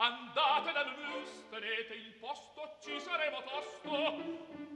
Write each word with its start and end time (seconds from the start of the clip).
Andate 0.00 0.70
dal 0.72 0.94
mus, 0.96 1.48
tenete 1.50 1.94
il 1.94 2.14
posto, 2.20 2.78
ci 2.80 3.00
saremo 3.00 3.42
tosto. 3.42 4.68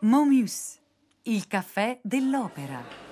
Momus, 0.00 0.78
il 1.22 1.46
caffè 1.46 1.98
dell'opera. 2.02 3.05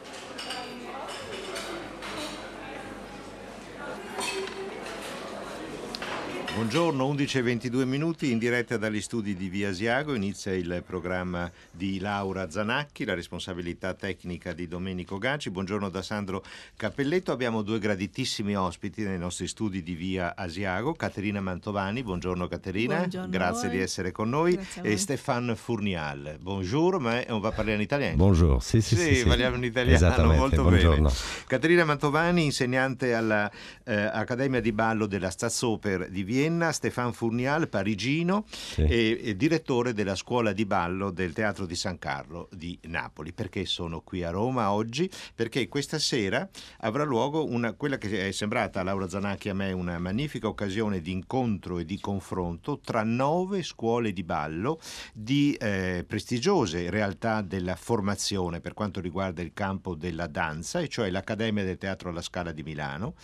Buongiorno, 6.54 7.12
11.22 7.12 7.84
minuti 7.84 8.30
in 8.30 8.38
diretta 8.38 8.76
dagli 8.76 9.00
studi 9.00 9.34
di 9.34 9.48
Via 9.48 9.70
Asiago. 9.70 10.14
Inizia 10.14 10.52
il 10.52 10.84
programma 10.86 11.50
di 11.68 11.98
Laura 11.98 12.48
Zanacchi, 12.48 13.04
la 13.04 13.14
responsabilità 13.14 13.92
tecnica 13.94 14.52
di 14.52 14.68
Domenico 14.68 15.18
Gacci. 15.18 15.50
Buongiorno 15.50 15.88
da 15.88 16.00
Sandro 16.00 16.44
Cappelletto. 16.76 17.32
Abbiamo 17.32 17.62
due 17.62 17.80
graditissimi 17.80 18.56
ospiti 18.56 19.02
nei 19.02 19.18
nostri 19.18 19.48
studi 19.48 19.82
di 19.82 19.94
Via 19.94 20.36
Asiago. 20.36 20.94
Caterina 20.94 21.40
Mantovani, 21.40 22.04
buongiorno 22.04 22.46
Caterina, 22.46 22.98
Buongiorno 22.98 23.30
grazie 23.30 23.68
di 23.68 23.80
essere 23.80 24.12
con 24.12 24.28
noi. 24.28 24.56
E. 24.80 24.96
Stéphane 24.96 25.56
Fournial, 25.56 26.38
bonjour, 26.40 27.00
ma 27.00 27.20
on 27.30 27.40
va 27.40 27.50
parler 27.50 27.74
in 27.74 27.80
italiano. 27.80 28.14
Bonjour, 28.14 28.62
sì, 28.62 28.80
sì, 28.80 28.94
sì. 28.94 29.14
sì. 29.16 29.24
parliamo 29.24 29.56
in 29.56 29.64
italiano 29.64 30.32
molto 30.32 30.62
buongiorno. 30.62 31.08
bene. 31.08 31.18
Caterina 31.48 31.84
Mantovani, 31.84 32.44
insegnante 32.44 33.12
all'Accademia 33.12 34.60
di 34.60 34.70
Ballo 34.70 35.06
della 35.06 35.30
Staatsoper 35.30 36.08
di 36.10 36.22
Vienna, 36.22 36.42
Stefan 36.72 37.12
Furnial, 37.12 37.68
parigino 37.68 38.44
e, 38.76 39.20
e 39.22 39.36
direttore 39.36 39.92
della 39.92 40.14
scuola 40.14 40.52
di 40.52 40.64
ballo 40.66 41.10
del 41.10 41.32
Teatro 41.32 41.66
di 41.66 41.74
San 41.74 41.98
Carlo 41.98 42.48
di 42.52 42.78
Napoli. 42.82 43.32
Perché 43.32 43.64
sono 43.64 44.00
qui 44.02 44.22
a 44.22 44.30
Roma 44.30 44.72
oggi? 44.72 45.10
Perché 45.34 45.68
questa 45.68 45.98
sera 45.98 46.48
avrà 46.80 47.04
luogo 47.04 47.44
una, 47.44 47.72
quella 47.72 47.98
che 47.98 48.28
è 48.28 48.30
sembrata 48.32 48.80
a 48.80 48.82
Laura 48.82 49.08
Zanacchi 49.08 49.48
a 49.48 49.54
me 49.54 49.72
una 49.72 49.98
magnifica 49.98 50.48
occasione 50.48 51.00
di 51.00 51.12
incontro 51.12 51.78
e 51.78 51.84
di 51.84 51.98
confronto 51.98 52.80
tra 52.80 53.02
nove 53.02 53.62
scuole 53.62 54.12
di 54.12 54.22
ballo 54.22 54.80
di 55.12 55.54
eh, 55.54 56.04
prestigiose 56.06 56.90
realtà 56.90 57.40
della 57.40 57.76
formazione 57.76 58.60
per 58.60 58.74
quanto 58.74 59.00
riguarda 59.00 59.42
il 59.42 59.52
campo 59.52 59.94
della 59.94 60.26
danza, 60.26 60.80
e 60.80 60.88
cioè 60.88 61.10
l'Accademia 61.10 61.64
del 61.64 61.78
Teatro 61.78 62.10
alla 62.10 62.22
Scala 62.22 62.52
di 62.52 62.62
Milano, 62.62 63.14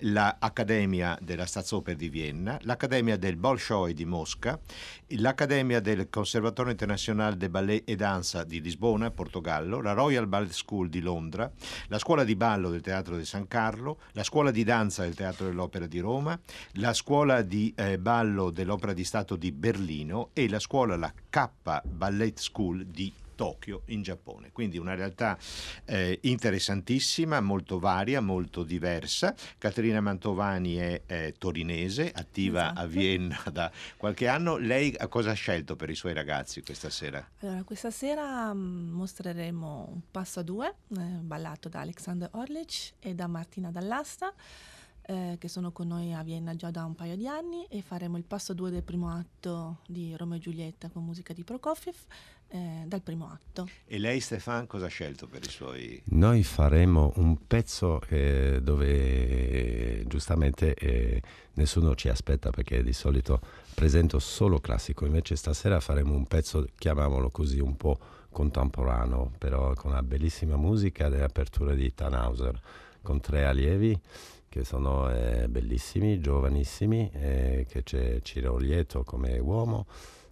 l'Accademia 0.00 1.18
della 1.20 1.46
Staatsoper 1.46 1.96
di 1.96 2.08
Vienna, 2.08 2.58
l'Accademia 2.70 3.16
del 3.16 3.34
Bolshoi 3.34 3.94
di 3.94 4.04
Mosca, 4.04 4.56
l'Accademia 5.08 5.80
del 5.80 6.08
Conservatorio 6.08 6.70
Internazionale 6.70 7.36
de 7.36 7.50
Ballet 7.50 7.82
e 7.84 7.96
Danza 7.96 8.44
di 8.44 8.60
Lisbona, 8.60 9.10
Portogallo, 9.10 9.80
la 9.80 9.92
Royal 9.92 10.28
Ballet 10.28 10.52
School 10.52 10.88
di 10.88 11.00
Londra, 11.00 11.50
la 11.88 11.98
Scuola 11.98 12.22
di 12.22 12.36
Ballo 12.36 12.70
del 12.70 12.80
Teatro 12.80 13.16
di 13.16 13.24
San 13.24 13.48
Carlo, 13.48 13.98
la 14.12 14.22
Scuola 14.22 14.52
di 14.52 14.62
Danza 14.62 15.02
del 15.02 15.16
Teatro 15.16 15.46
dell'Opera 15.46 15.88
di 15.88 15.98
Roma, 15.98 16.38
la 16.74 16.92
Scuola 16.92 17.42
di 17.42 17.74
eh, 17.74 17.98
Ballo 17.98 18.50
dell'Opera 18.50 18.92
di 18.92 19.02
Stato 19.02 19.34
di 19.34 19.50
Berlino 19.50 20.30
e 20.32 20.48
la 20.48 20.60
Scuola, 20.60 20.94
la 20.94 21.12
K 21.28 21.48
Ballet 21.82 22.38
School 22.38 22.86
di 22.86 23.12
Tokyo 23.40 23.84
in 23.86 24.02
Giappone. 24.02 24.52
Quindi 24.52 24.76
una 24.76 24.94
realtà 24.94 25.38
eh, 25.86 26.18
interessantissima, 26.24 27.40
molto 27.40 27.78
varia, 27.78 28.20
molto 28.20 28.64
diversa. 28.64 29.34
Caterina 29.56 30.02
Mantovani 30.02 30.74
è, 30.74 31.02
è 31.06 31.32
torinese, 31.38 32.12
attiva 32.14 32.64
Esatto. 32.64 32.80
a 32.80 32.84
Vienna 32.84 33.42
da 33.50 33.72
qualche 33.96 34.28
anno. 34.28 34.58
Lei 34.58 34.94
cosa 35.08 35.30
ha 35.30 35.34
scelto 35.34 35.74
per 35.74 35.88
i 35.88 35.94
suoi 35.94 36.12
ragazzi 36.12 36.60
questa 36.60 36.90
sera? 36.90 37.26
Allora, 37.38 37.64
questa 37.64 37.90
sera 37.90 38.52
mm, 38.52 38.90
mostreremo 38.90 39.88
un 39.90 40.00
passo 40.10 40.40
a 40.40 40.42
due, 40.42 40.68
eh, 40.68 41.00
ballato 41.00 41.70
da 41.70 41.80
Alexander 41.80 42.28
Orlic 42.32 42.92
e 42.98 43.14
da 43.14 43.26
Martina 43.26 43.70
Dall'Asta, 43.70 44.34
eh, 45.00 45.36
che 45.38 45.48
sono 45.48 45.72
con 45.72 45.88
noi 45.88 46.12
a 46.12 46.22
Vienna 46.22 46.54
già 46.54 46.70
da 46.70 46.84
un 46.84 46.94
paio 46.94 47.16
di 47.16 47.26
anni, 47.26 47.64
e 47.70 47.80
faremo 47.80 48.18
il 48.18 48.24
passo 48.24 48.52
due 48.52 48.70
del 48.70 48.82
primo 48.82 49.08
atto 49.08 49.78
di 49.86 50.14
Romeo 50.14 50.36
e 50.36 50.40
Giulietta 50.40 50.90
con 50.90 51.06
musica 51.06 51.32
di 51.32 51.42
Prokofiev, 51.42 51.96
eh, 52.50 52.84
dal 52.86 53.02
primo 53.02 53.26
atto. 53.26 53.68
E 53.86 53.98
lei 53.98 54.20
Stefan 54.20 54.66
cosa 54.66 54.86
ha 54.86 54.88
scelto 54.88 55.26
per 55.26 55.42
i 55.44 55.48
suoi... 55.48 56.00
Noi 56.06 56.42
faremo 56.42 57.12
un 57.16 57.46
pezzo 57.46 58.00
eh, 58.08 58.60
dove 58.62 60.04
giustamente 60.06 60.74
eh, 60.74 61.22
nessuno 61.54 61.94
ci 61.94 62.08
aspetta 62.08 62.50
perché 62.50 62.82
di 62.82 62.92
solito 62.92 63.40
presento 63.74 64.18
solo 64.18 64.60
classico, 64.60 65.06
invece 65.06 65.36
stasera 65.36 65.80
faremo 65.80 66.14
un 66.14 66.26
pezzo, 66.26 66.66
chiamiamolo 66.76 67.30
così, 67.30 67.60
un 67.60 67.76
po' 67.76 67.98
contemporaneo, 68.30 69.32
però 69.38 69.74
con 69.74 69.92
una 69.92 70.02
bellissima 70.02 70.56
musica 70.56 71.08
dell'apertura 71.08 71.74
di 71.74 71.92
Tannhauser, 71.94 72.60
con 73.02 73.20
tre 73.20 73.44
allievi 73.44 73.98
che 74.48 74.64
sono 74.64 75.08
eh, 75.08 75.46
bellissimi, 75.48 76.20
giovanissimi, 76.20 77.08
eh, 77.12 77.66
che 77.68 77.84
c'è 77.84 78.20
Ciro 78.20 78.56
Lieto 78.56 79.04
come 79.04 79.38
uomo, 79.38 79.86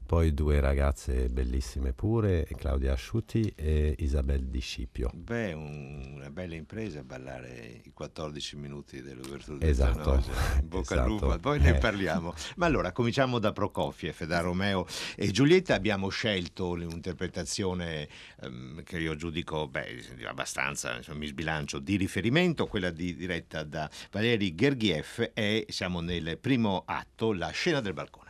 poi 0.08 0.32
due 0.32 0.58
ragazze 0.58 1.28
bellissime 1.28 1.92
pure, 1.92 2.48
Claudia 2.56 2.94
Asciuti 2.94 3.52
e 3.54 3.94
Isabel 3.98 4.44
Di 4.46 4.58
Scipio. 4.58 5.10
Beh, 5.12 5.52
un- 5.52 6.12
una 6.14 6.30
bella 6.30 6.54
impresa 6.54 7.04
ballare 7.04 7.82
i 7.84 7.92
14 7.92 8.56
minuti 8.56 9.02
dell'Ouverture 9.02 9.58
del 9.58 9.68
Esatto, 9.68 9.98
Tannhauser. 9.98 10.60
In 10.62 10.68
bocca 10.68 10.94
al 10.94 11.00
esatto. 11.10 11.26
lupo, 11.26 11.38
poi 11.38 11.60
ne 11.60 11.76
Eh. 11.76 11.78
parliamo. 11.78 12.32
Ma 12.56 12.64
allora, 12.64 12.90
cominciamo 12.92 13.38
da 13.38 13.52
Prokofiev, 13.52 14.24
da 14.24 14.40
Romeo 14.40 14.86
e 15.14 15.30
Giulietta. 15.30 15.74
Abbiamo 15.74 16.08
scelto 16.08 16.70
un'interpretazione 16.70 18.08
ehm, 18.40 18.82
che 18.84 18.98
io 18.98 19.14
giudico 19.14 19.68
beh, 19.68 20.24
abbastanza, 20.26 20.96
insomma, 20.96 21.18
mi 21.18 21.26
sbilancio, 21.26 21.78
di 21.80 21.96
riferimento, 21.96 22.66
quella 22.66 22.88
di- 22.88 23.14
diretta 23.14 23.62
da 23.62 23.90
Valeri 24.10 24.54
Gergiev 24.54 25.32
e 25.34 25.66
siamo 25.68 26.00
nel 26.00 26.38
primo 26.38 26.82
atto, 26.86 27.34
la 27.34 27.50
scena 27.50 27.80
del 27.82 27.92
balcone. 27.92 28.27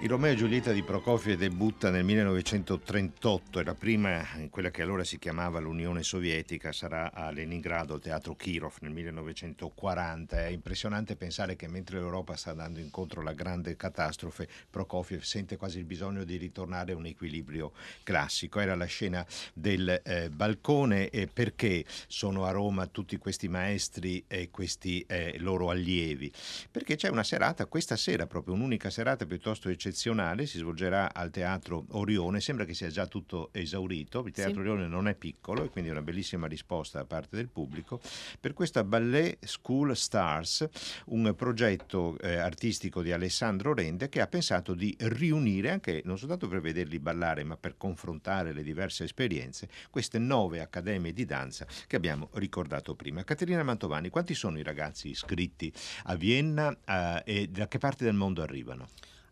Il 0.00 0.08
Romeo 0.08 0.30
e 0.30 0.36
Giulietta 0.36 0.70
di 0.70 0.84
Prokofiev 0.84 1.36
debutta 1.36 1.90
nel 1.90 2.04
1938 2.04 3.58
e 3.58 3.64
la 3.64 3.74
prima, 3.74 4.24
quella 4.48 4.70
che 4.70 4.82
allora 4.82 5.02
si 5.02 5.18
chiamava 5.18 5.58
l'Unione 5.58 6.04
Sovietica, 6.04 6.70
sarà 6.70 7.12
a 7.12 7.32
Leningrado 7.32 7.94
al 7.94 8.00
Teatro 8.00 8.36
Kirov 8.36 8.76
nel 8.82 8.92
1940. 8.92 10.46
È 10.46 10.50
impressionante 10.50 11.16
pensare 11.16 11.56
che 11.56 11.66
mentre 11.66 11.98
l'Europa 11.98 12.36
sta 12.36 12.50
andando 12.50 12.78
incontro 12.78 13.22
alla 13.22 13.32
grande 13.32 13.76
catastrofe, 13.76 14.46
Prokofiev 14.70 15.22
sente 15.22 15.56
quasi 15.56 15.78
il 15.78 15.84
bisogno 15.84 16.22
di 16.22 16.36
ritornare 16.36 16.92
a 16.92 16.96
un 16.96 17.06
equilibrio 17.06 17.72
classico. 18.04 18.60
Era 18.60 18.76
la 18.76 18.86
scena 18.86 19.26
del 19.52 20.00
eh, 20.04 20.30
balcone 20.30 21.10
e 21.10 21.26
perché 21.26 21.84
sono 22.06 22.44
a 22.44 22.52
Roma 22.52 22.86
tutti 22.86 23.16
questi 23.16 23.48
maestri 23.48 24.22
e 24.28 24.48
questi 24.52 25.04
eh, 25.08 25.38
loro 25.40 25.70
allievi? 25.70 26.32
Perché 26.70 26.94
c'è 26.94 27.08
una 27.08 27.24
serata, 27.24 27.66
questa 27.66 27.96
sera 27.96 28.28
proprio 28.28 28.54
un'unica 28.54 28.90
serata 28.90 29.26
piuttosto 29.26 29.68
eccezionale 29.68 29.86
eccezionale, 29.88 30.46
si 30.46 30.58
svolgerà 30.58 31.12
al 31.12 31.30
Teatro 31.30 31.86
Orione, 31.90 32.40
sembra 32.40 32.64
che 32.64 32.74
sia 32.74 32.88
già 32.88 33.06
tutto 33.06 33.50
esaurito, 33.52 34.22
il 34.26 34.32
Teatro 34.32 34.54
sì. 34.54 34.60
Orione 34.60 34.86
non 34.86 35.08
è 35.08 35.14
piccolo 35.14 35.64
e 35.64 35.70
quindi 35.70 35.90
è 35.90 35.92
una 35.92 36.02
bellissima 36.02 36.46
risposta 36.46 36.98
da 36.98 37.04
parte 37.04 37.36
del 37.36 37.48
pubblico, 37.48 38.00
per 38.38 38.52
questa 38.52 38.84
Ballet 38.84 39.44
School 39.44 39.96
Stars, 39.96 40.68
un 41.06 41.34
progetto 41.36 42.18
eh, 42.20 42.36
artistico 42.36 43.02
di 43.02 43.12
Alessandro 43.12 43.74
Rende 43.74 44.08
che 44.08 44.20
ha 44.20 44.26
pensato 44.26 44.74
di 44.74 44.94
riunire, 44.98 45.70
anche 45.70 46.02
non 46.04 46.18
soltanto 46.18 46.48
per 46.48 46.60
vederli 46.60 46.98
ballare, 46.98 47.44
ma 47.44 47.56
per 47.56 47.76
confrontare 47.76 48.52
le 48.52 48.62
diverse 48.62 49.04
esperienze, 49.04 49.68
queste 49.90 50.18
nove 50.18 50.60
accademie 50.60 51.12
di 51.12 51.24
danza 51.24 51.66
che 51.86 51.96
abbiamo 51.96 52.28
ricordato 52.34 52.94
prima. 52.94 53.24
Caterina 53.24 53.62
Mantovani, 53.62 54.10
quanti 54.10 54.34
sono 54.34 54.58
i 54.58 54.62
ragazzi 54.62 55.08
iscritti 55.08 55.72
a 56.04 56.14
Vienna 56.14 56.76
eh, 56.84 57.22
e 57.24 57.48
da 57.48 57.68
che 57.68 57.78
parte 57.78 58.04
del 58.04 58.14
mondo 58.14 58.42
arrivano? 58.42 58.88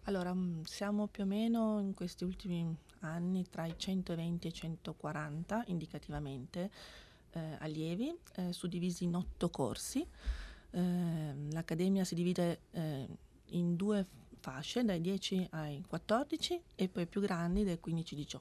Allora, 0.06 0.32
mm, 0.32 0.62
siamo 0.62 1.08
più 1.08 1.24
o 1.24 1.26
meno 1.26 1.80
in 1.80 1.92
questi 1.92 2.22
ultimi 2.22 2.76
anni 3.00 3.44
tra 3.50 3.66
i 3.66 3.74
120 3.76 4.46
e 4.46 4.50
i 4.50 4.52
140 4.52 5.64
indicativamente 5.66 6.70
eh, 7.32 7.56
allievi, 7.58 8.16
eh, 8.36 8.52
suddivisi 8.52 9.02
in 9.02 9.16
otto 9.16 9.50
corsi. 9.50 10.06
Eh, 10.70 11.34
L'accademia 11.50 12.04
si 12.04 12.14
divide 12.14 12.60
eh, 12.70 13.08
in 13.46 13.74
due 13.74 14.06
fasce, 14.38 14.84
dai 14.84 15.00
10 15.00 15.48
ai 15.50 15.82
14 15.88 16.62
e 16.76 16.88
poi 16.88 17.06
più 17.06 17.20
grandi 17.20 17.64
dai 17.64 17.80
15-18. 17.84 18.38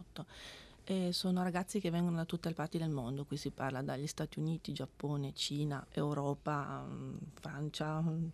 E 0.88 1.12
sono 1.14 1.42
ragazzi 1.42 1.80
che 1.80 1.90
vengono 1.90 2.18
da 2.18 2.26
tutte 2.26 2.48
le 2.48 2.54
parti 2.54 2.78
del 2.78 2.92
mondo, 2.92 3.26
qui 3.26 3.38
si 3.38 3.50
parla 3.50 3.82
dagli 3.82 4.06
Stati 4.06 4.38
Uniti, 4.38 4.72
Giappone, 4.72 5.34
Cina, 5.34 5.84
Europa, 5.90 6.86
mm, 6.88 7.16
Francia, 7.34 8.02
mm. 8.02 8.28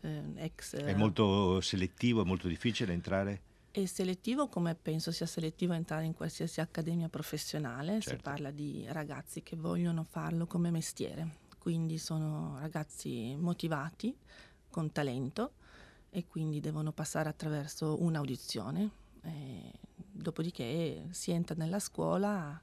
eh, 0.00 0.24
ex... 0.36 0.76
È 0.76 0.94
molto 0.94 1.60
selettivo, 1.60 2.22
è 2.22 2.24
molto 2.24 2.48
difficile 2.48 2.94
entrare? 2.94 3.42
È 3.70 3.84
selettivo 3.84 4.48
come 4.48 4.74
penso 4.74 5.12
sia 5.12 5.26
selettivo 5.26 5.74
entrare 5.74 6.06
in 6.06 6.14
qualsiasi 6.14 6.62
accademia 6.62 7.10
professionale, 7.10 8.00
certo. 8.00 8.10
si 8.10 8.16
parla 8.22 8.50
di 8.50 8.86
ragazzi 8.88 9.42
che 9.42 9.56
vogliono 9.56 10.02
farlo 10.02 10.46
come 10.46 10.70
mestiere, 10.70 11.34
quindi 11.58 11.98
sono 11.98 12.56
ragazzi 12.58 13.36
motivati, 13.36 14.16
con 14.70 14.90
talento 14.92 15.52
e 16.08 16.26
quindi 16.26 16.60
devono 16.60 16.92
passare 16.92 17.28
attraverso 17.28 18.02
un'audizione. 18.02 18.90
Eh, 19.22 19.72
dopodiché 20.10 21.06
si 21.10 21.30
entra 21.30 21.54
nella 21.56 21.78
scuola, 21.78 22.60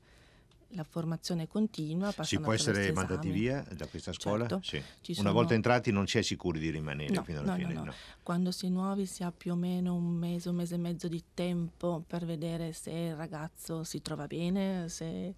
la 0.70 0.84
formazione 0.84 1.48
continua. 1.48 2.14
Si 2.22 2.40
può 2.40 2.54
essere 2.54 2.92
mandati 2.92 3.30
via 3.30 3.66
da 3.76 3.88
questa 3.88 4.12
scuola? 4.14 4.48
Certo. 4.48 4.62
Sì. 4.64 4.78
Una 4.78 5.16
sono... 5.16 5.32
volta 5.34 5.54
entrati 5.54 5.92
non 5.92 6.08
si 6.08 6.18
è 6.18 6.22
sicuri 6.22 6.60
di 6.60 6.70
rimanere 6.70 7.14
no, 7.14 7.24
fino 7.24 7.40
alla 7.40 7.52
no, 7.52 7.58
fine? 7.58 7.74
No, 7.74 7.84
no. 7.86 7.94
Quando 8.22 8.52
si 8.52 8.66
è 8.66 8.70
nuovi 8.70 9.06
si 9.06 9.24
ha 9.24 9.32
più 9.32 9.54
o 9.54 9.56
meno 9.56 9.96
un 9.96 10.14
mese, 10.14 10.50
un 10.50 10.56
mese 10.56 10.76
e 10.76 10.80
mezzo 10.80 11.08
di 11.08 11.24
tempo 11.34 12.04
per 12.06 12.26
vedere 12.26 12.74
se 12.74 12.92
il 12.92 13.16
ragazzo 13.16 13.84
si 13.84 14.02
trova 14.02 14.28
bene, 14.28 14.90
se, 14.90 15.36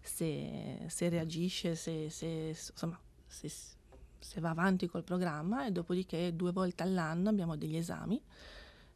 se, 0.00 0.84
se 0.86 1.08
reagisce, 1.08 1.74
se, 1.74 2.10
se, 2.10 2.26
insomma, 2.26 2.98
se, 3.26 3.50
se 4.18 4.40
va 4.40 4.50
avanti 4.50 4.88
col 4.88 5.04
programma 5.04 5.66
e 5.66 5.70
dopodiché 5.70 6.34
due 6.34 6.52
volte 6.52 6.82
all'anno 6.82 7.28
abbiamo 7.28 7.56
degli 7.56 7.76
esami 7.76 8.20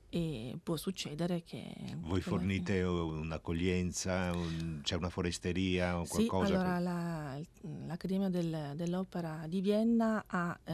e 0.08 0.56
può 0.62 0.76
succedere 0.76 1.42
che... 1.42 1.74
Voi 1.98 2.20
fornite 2.20 2.82
un'accoglienza, 2.82 4.30
un, 4.32 4.80
c'è 4.82 4.96
una 4.96 5.08
foresteria 5.08 5.98
o 5.98 6.06
qualcosa? 6.06 6.46
Sì, 6.46 6.52
allora 6.52 6.78
la, 6.78 7.40
l'Accademia 7.86 8.28
del, 8.28 8.72
dell'Opera 8.76 9.44
di 9.48 9.60
Vienna 9.60 10.24
ha 10.26 10.58
eh, 10.64 10.72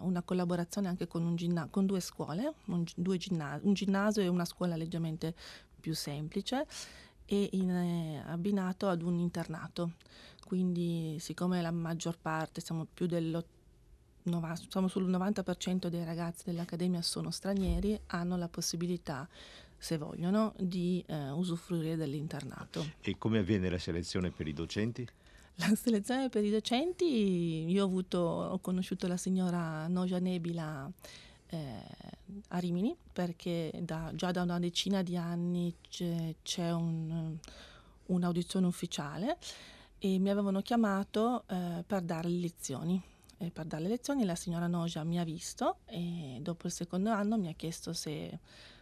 una 0.00 0.22
collaborazione 0.22 0.88
anche 0.88 1.06
con, 1.06 1.24
un 1.24 1.34
ginna- 1.34 1.68
con 1.70 1.86
due 1.86 2.00
scuole, 2.00 2.54
un, 2.66 2.84
due 2.94 3.16
ginna- 3.16 3.58
un, 3.62 3.72
ginnasio 3.72 4.22
e 4.22 4.28
una 4.28 4.44
scuola 4.44 4.76
leggermente 4.76 5.34
più 5.80 5.94
semplice 5.94 6.66
e 7.24 7.48
in, 7.52 7.70
eh, 7.70 8.22
abbinato 8.26 8.88
ad 8.88 9.02
un 9.02 9.18
internato. 9.18 9.92
Quindi 10.44 11.16
siccome 11.20 11.62
la 11.62 11.70
maggior 11.70 12.18
parte, 12.20 12.60
siamo 12.60 12.86
più 12.92 13.06
dell'80%, 13.06 13.44
siamo 14.70 14.88
sul 14.88 15.10
90% 15.10 15.88
dei 15.88 16.02
ragazzi 16.02 16.44
dell'Accademia 16.46 17.02
sono 17.02 17.30
stranieri, 17.30 17.98
hanno 18.06 18.38
la 18.38 18.48
possibilità, 18.48 19.28
se 19.76 19.98
vogliono, 19.98 20.54
di 20.56 21.04
eh, 21.06 21.30
usufruire 21.30 21.96
dell'internato. 21.96 22.92
E 23.02 23.18
come 23.18 23.38
avviene 23.38 23.68
la 23.68 23.76
selezione 23.76 24.30
per 24.30 24.48
i 24.48 24.54
docenti? 24.54 25.06
La 25.56 25.74
selezione 25.74 26.30
per 26.30 26.42
i 26.42 26.50
docenti, 26.50 27.66
io 27.68 27.82
ho, 27.82 27.86
avuto, 27.86 28.18
ho 28.18 28.58
conosciuto 28.60 29.06
la 29.06 29.18
signora 29.18 29.86
Noja 29.88 30.18
Nebila 30.18 30.90
eh, 31.48 31.82
a 32.48 32.58
Rimini 32.58 32.96
perché 33.12 33.72
da, 33.82 34.10
già 34.14 34.30
da 34.30 34.42
una 34.42 34.58
decina 34.58 35.02
di 35.02 35.16
anni 35.16 35.76
c'è, 35.88 36.34
c'è 36.42 36.72
un, 36.72 37.36
un'audizione 38.06 38.66
ufficiale 38.66 39.36
e 39.98 40.18
mi 40.18 40.30
avevano 40.30 40.62
chiamato 40.62 41.44
eh, 41.46 41.84
per 41.86 42.00
dare 42.00 42.28
le 42.28 42.38
lezioni 42.38 43.02
eh, 43.38 43.50
per 43.50 43.66
dare 43.66 43.82
le 43.82 43.88
lezioni, 43.88 44.24
la 44.24 44.34
signora 44.34 44.66
Noja 44.66 45.04
mi 45.04 45.18
ha 45.18 45.24
visto 45.24 45.78
e 45.86 46.38
dopo 46.40 46.66
il 46.66 46.72
secondo 46.72 47.10
anno 47.10 47.36
mi 47.36 47.48
ha 47.48 47.54
chiesto 47.54 47.92
se 47.92 48.38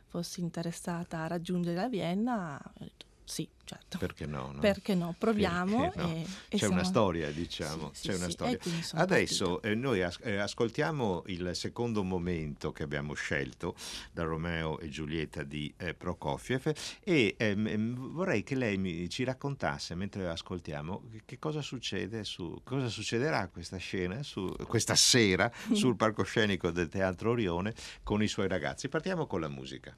fossi 0.06 0.40
interessata 0.40 1.20
a 1.20 1.26
raggiungere 1.26 1.76
la 1.76 1.88
Vienna. 1.88 2.60
Ho 2.64 2.72
detto 2.78 3.06
sì, 3.24 3.48
certo. 3.64 3.98
Perché 3.98 4.26
no? 4.26 4.50
no? 4.52 4.60
Perché 4.60 4.94
no? 4.94 5.14
Proviamo. 5.16 5.92
No? 5.94 6.08
E, 6.08 6.20
e 6.20 6.26
C'è 6.48 6.58
siamo... 6.58 6.74
una 6.74 6.84
storia, 6.84 7.30
diciamo. 7.30 7.90
Sì, 7.94 8.08
C'è 8.08 8.14
sì, 8.14 8.18
una 8.18 8.30
storia. 8.30 8.58
Adesso 8.92 9.62
eh, 9.62 9.74
noi 9.74 10.02
as- 10.02 10.18
eh, 10.22 10.36
ascoltiamo 10.36 11.22
il 11.26 11.50
secondo 11.54 12.02
momento 12.02 12.72
che 12.72 12.82
abbiamo 12.82 13.14
scelto 13.14 13.74
da 14.12 14.24
Romeo 14.24 14.78
e 14.80 14.88
Giulietta 14.88 15.42
di 15.42 15.72
eh, 15.76 15.94
Prokofiev 15.94 16.72
e 17.02 17.34
ehm, 17.38 18.12
vorrei 18.12 18.42
che 18.42 18.54
lei 18.54 18.76
mi, 18.76 19.08
ci 19.08 19.24
raccontasse 19.24 19.94
mentre 19.94 20.28
ascoltiamo 20.28 21.04
che 21.24 21.38
cosa 21.38 21.62
succede 21.62 22.24
su 22.24 22.60
cosa 22.64 22.88
succederà 22.88 23.48
questa 23.48 23.76
scena 23.76 24.22
su, 24.22 24.54
questa 24.66 24.94
sera 24.94 25.50
sul 25.72 25.96
palcoscenico 25.96 26.70
del 26.70 26.88
Teatro 26.88 27.30
Orione 27.30 27.74
con 28.02 28.22
i 28.22 28.28
suoi 28.28 28.48
ragazzi. 28.48 28.88
Partiamo 28.88 29.26
con 29.26 29.40
la 29.40 29.48
musica. 29.48 29.96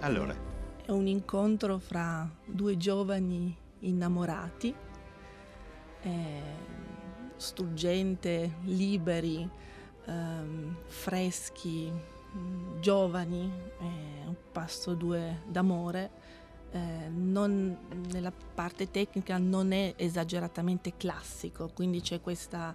Allora. 0.00 0.34
È 0.82 0.90
un 0.90 1.06
incontro 1.06 1.78
fra 1.78 2.28
due 2.46 2.78
giovani 2.78 3.54
innamorati, 3.80 4.74
eh, 6.02 6.42
struggente, 7.36 8.56
liberi, 8.62 9.48
eh, 10.06 10.12
freschi, 10.86 11.92
giovani, 12.80 13.52
eh, 13.78 14.26
un 14.26 14.36
passo 14.50 14.94
due 14.94 15.42
d'amore. 15.46 16.10
Eh, 16.70 17.08
non, 17.10 17.76
nella 18.10 18.32
parte 18.32 18.90
tecnica 18.90 19.36
non 19.36 19.72
è 19.72 19.92
esageratamente 19.96 20.96
classico, 20.96 21.70
quindi 21.74 22.00
c'è 22.00 22.22
questa 22.22 22.74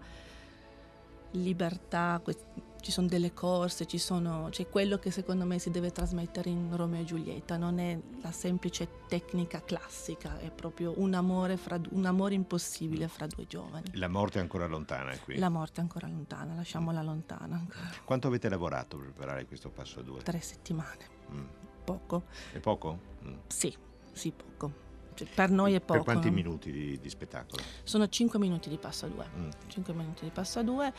libertà, 1.32 2.20
quest- 2.24 2.46
ci 2.86 2.92
sono 2.92 3.08
delle 3.08 3.34
corse, 3.34 3.88
ci 3.88 3.98
sono, 3.98 4.50
c'è 4.52 4.70
quello 4.70 5.00
che 5.00 5.10
secondo 5.10 5.44
me 5.44 5.58
si 5.58 5.72
deve 5.72 5.92
trasmettere 5.92 6.52
in 6.52 6.76
Romeo 6.76 7.02
e 7.02 7.04
Giulietta, 7.04 7.58
non 7.58 7.80
è 7.80 8.00
la 8.22 8.32
semplice 8.32 8.88
tecnica 9.08 9.64
classica, 9.64 10.38
è 10.38 10.52
proprio 10.52 10.94
un 10.98 11.16
amore, 11.16 11.58
fra, 11.58 11.82
un 11.94 12.06
amore 12.06 12.36
impossibile 12.36 13.08
fra 13.08 13.26
due 13.26 13.48
giovani. 13.48 13.86
La 13.94 14.08
morte 14.08 14.38
è 14.38 14.42
ancora 14.44 14.68
lontana 14.68 15.18
qui? 15.18 15.40
La 15.40 15.50
morte 15.50 15.80
è 15.80 15.82
ancora 15.82 16.06
lontana, 16.06 16.54
lasciamola 16.54 17.02
lontana 17.02 17.56
ancora. 17.56 17.90
Quanto 18.04 18.28
avete 18.28 18.50
lavorato 18.50 18.98
per 18.98 19.08
preparare 19.08 19.48
questo 19.48 19.72
passo 19.72 20.02
a 20.02 20.04
due? 20.04 20.22
Tre 20.22 20.40
settimane, 20.40 21.10
mm. 21.34 21.46
poco. 21.86 22.26
È 22.52 22.60
poco? 22.60 23.00
Mm. 23.26 23.34
Sì, 23.48 23.76
sì, 24.12 24.32
poco. 24.32 24.84
Cioè, 25.16 25.28
per 25.34 25.50
noi 25.50 25.74
è 25.74 25.80
poco. 25.80 25.94
Per 25.94 26.04
quanti 26.04 26.30
no? 26.30 26.36
minuti 26.36 26.72
di, 26.72 27.00
di, 27.00 27.10
spettacolo? 27.10 27.64
Sono 27.84 28.08
cinque 28.10 28.38
minuti 28.38 28.70
di 28.70 28.78
passo 28.78 29.06
a 29.06 29.10
due. 29.10 29.28
Mm. 29.36 29.50
5 29.70 29.94
minuti 29.94 30.24
di 30.24 30.30
passo 30.30 30.60
a 30.60 30.62
due 30.62 30.94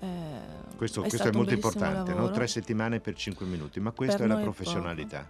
eh, 0.00 0.76
questo, 0.76 1.02
è, 1.02 1.08
questo 1.08 1.28
è 1.28 1.32
molto 1.32 1.54
importante, 1.54 2.12
no? 2.14 2.30
tre 2.30 2.46
settimane 2.46 3.00
per 3.00 3.14
cinque 3.14 3.46
minuti, 3.46 3.80
ma 3.80 3.90
questa 3.92 4.16
per 4.16 4.26
è 4.26 4.28
la 4.28 4.36
professionalità. 4.40 5.28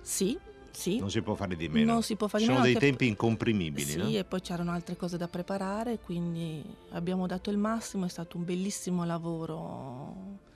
Sì, 0.00 0.38
Sì. 0.70 0.98
Non 1.00 1.10
si 1.10 1.20
può 1.22 1.34
fare 1.34 1.56
di 1.56 1.68
meno. 1.68 1.92
Non 1.94 2.02
si 2.04 2.14
può 2.14 2.28
fare 2.28 2.44
di 2.44 2.48
Sono 2.48 2.60
meno 2.60 2.70
dei 2.72 2.74
anche- 2.76 2.88
tempi 2.96 3.08
incomprimibili, 3.08 3.90
Sì, 3.90 3.96
no? 3.96 4.08
e 4.08 4.22
poi 4.24 4.40
c'erano 4.40 4.70
altre 4.70 4.96
cose 4.96 5.16
da 5.16 5.26
preparare, 5.26 5.98
quindi 5.98 6.62
abbiamo 6.90 7.26
dato 7.26 7.50
il 7.50 7.58
massimo, 7.58 8.04
è 8.04 8.08
stato 8.08 8.36
un 8.36 8.44
bellissimo 8.44 9.04
lavoro 9.04 10.46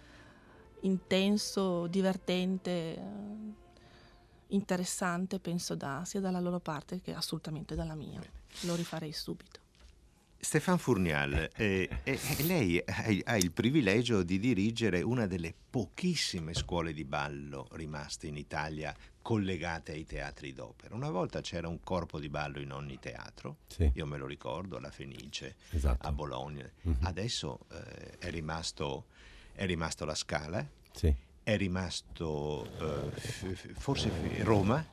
intenso, 0.82 1.86
divertente, 1.88 2.98
interessante, 4.48 5.38
penso 5.40 5.74
da- 5.74 6.02
sia 6.04 6.20
dalla 6.20 6.40
loro 6.40 6.60
parte 6.60 7.00
che 7.00 7.14
assolutamente 7.14 7.74
dalla 7.74 7.94
mia. 7.94 8.20
Lo 8.62 8.74
rifarei 8.74 9.12
subito. 9.12 9.60
Stefan 10.44 10.76
Furnial, 10.76 11.50
eh, 11.54 11.88
eh, 12.02 12.18
eh, 12.20 12.42
lei 12.42 12.82
ha, 13.24 13.36
il 13.36 13.52
privilegio 13.52 14.24
di 14.24 14.40
dirigere 14.40 15.00
una 15.00 15.28
delle 15.28 15.54
pochissime 15.70 16.52
scuole 16.52 16.92
di 16.92 17.04
ballo 17.04 17.68
rimaste 17.74 18.26
in 18.26 18.36
Italia 18.36 18.92
collegate 19.22 19.92
ai 19.92 20.04
teatri 20.04 20.52
d'opera. 20.52 20.96
Una 20.96 21.10
volta 21.10 21.40
c'era 21.42 21.68
un 21.68 21.78
corpo 21.84 22.18
di 22.18 22.28
ballo 22.28 22.58
in 22.58 22.72
ogni 22.72 22.98
teatro, 22.98 23.58
Sì, 23.68 23.88
io 23.94 24.04
me 24.04 24.18
lo 24.18 24.26
ricordo, 24.26 24.78
alla 24.78 24.90
Fenice, 24.90 25.54
esatto. 25.70 26.08
a 26.08 26.10
Bologna. 26.10 26.68
Mhm. 26.82 26.96
Adesso 27.02 27.60
eh, 27.70 28.18
è, 28.18 28.30
rimasto, 28.30 29.04
è 29.52 29.64
rimasto 29.64 30.04
la 30.04 30.16
Scala, 30.16 30.66
Sì. 30.90 31.14
è 31.44 31.56
rimasto 31.56 32.66
eh, 32.80 33.74
forse 33.74 34.10
Roma 34.42 34.84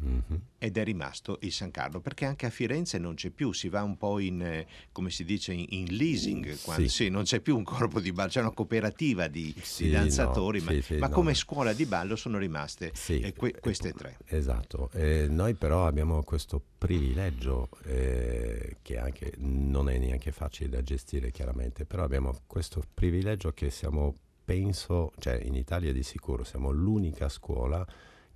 Mhm. 0.00 0.40
ed 0.58 0.76
è 0.76 0.84
rimasto 0.84 1.38
il 1.42 1.52
San 1.52 1.70
Carlo 1.70 2.00
perché 2.00 2.24
anche 2.24 2.46
a 2.46 2.50
Firenze 2.50 2.98
non 2.98 3.14
c'è 3.14 3.30
più, 3.30 3.52
si 3.52 3.68
va 3.68 3.82
un 3.82 3.96
po' 3.96 4.18
in, 4.20 4.40
eh, 4.42 4.66
come 4.92 5.10
si 5.10 5.24
dice, 5.24 5.52
in, 5.52 5.66
in 5.70 5.94
leasing, 5.96 6.60
quando- 6.62 6.88
Sì. 6.88 7.04
sì, 7.04 7.08
non 7.10 7.24
c'è 7.24 7.40
più 7.40 7.56
un 7.56 7.64
corpo 7.64 7.98
di 8.00 8.12
ballo, 8.12 8.28
c'è 8.28 8.40
una 8.40 8.50
cooperativa 8.52 9.26
di, 9.28 9.52
di 9.52 9.60
Sì, 9.62 9.90
danzatori, 9.90 10.60
no, 10.60 10.66
ma, 10.72 10.96
ma 10.98 11.06
no. 11.08 11.12
come 11.14 11.34
scuola 11.34 11.72
di 11.72 11.84
ballo 11.86 12.14
sono 12.16 12.38
rimaste 12.38 12.92
eh, 13.08 13.32
que- 13.34 13.50
eh, 13.50 13.60
queste 13.60 13.92
tre. 13.92 14.18
Esatto, 14.26 14.90
Eh, 14.92 15.26
noi 15.28 15.54
però 15.54 15.86
abbiamo 15.86 16.22
questo 16.22 16.62
privilegio 16.78 17.68
eh, 17.84 18.76
che 18.82 18.98
anche 18.98 19.32
non 19.38 19.88
è 19.88 19.98
neanche 19.98 20.32
facile 20.32 20.68
da 20.68 20.82
gestire 20.82 21.30
chiaramente, 21.30 21.84
però 21.84 22.02
abbiamo 22.04 22.40
questo 22.46 22.82
privilegio 22.94 23.52
che 23.52 23.70
siamo, 23.70 24.14
penso, 24.44 25.12
cioè 25.18 25.40
in 25.42 25.54
Italia 25.54 25.92
di 25.92 26.02
sicuro 26.02 26.42
siamo 26.44 26.70
l'unica 26.70 27.28
scuola 27.28 27.86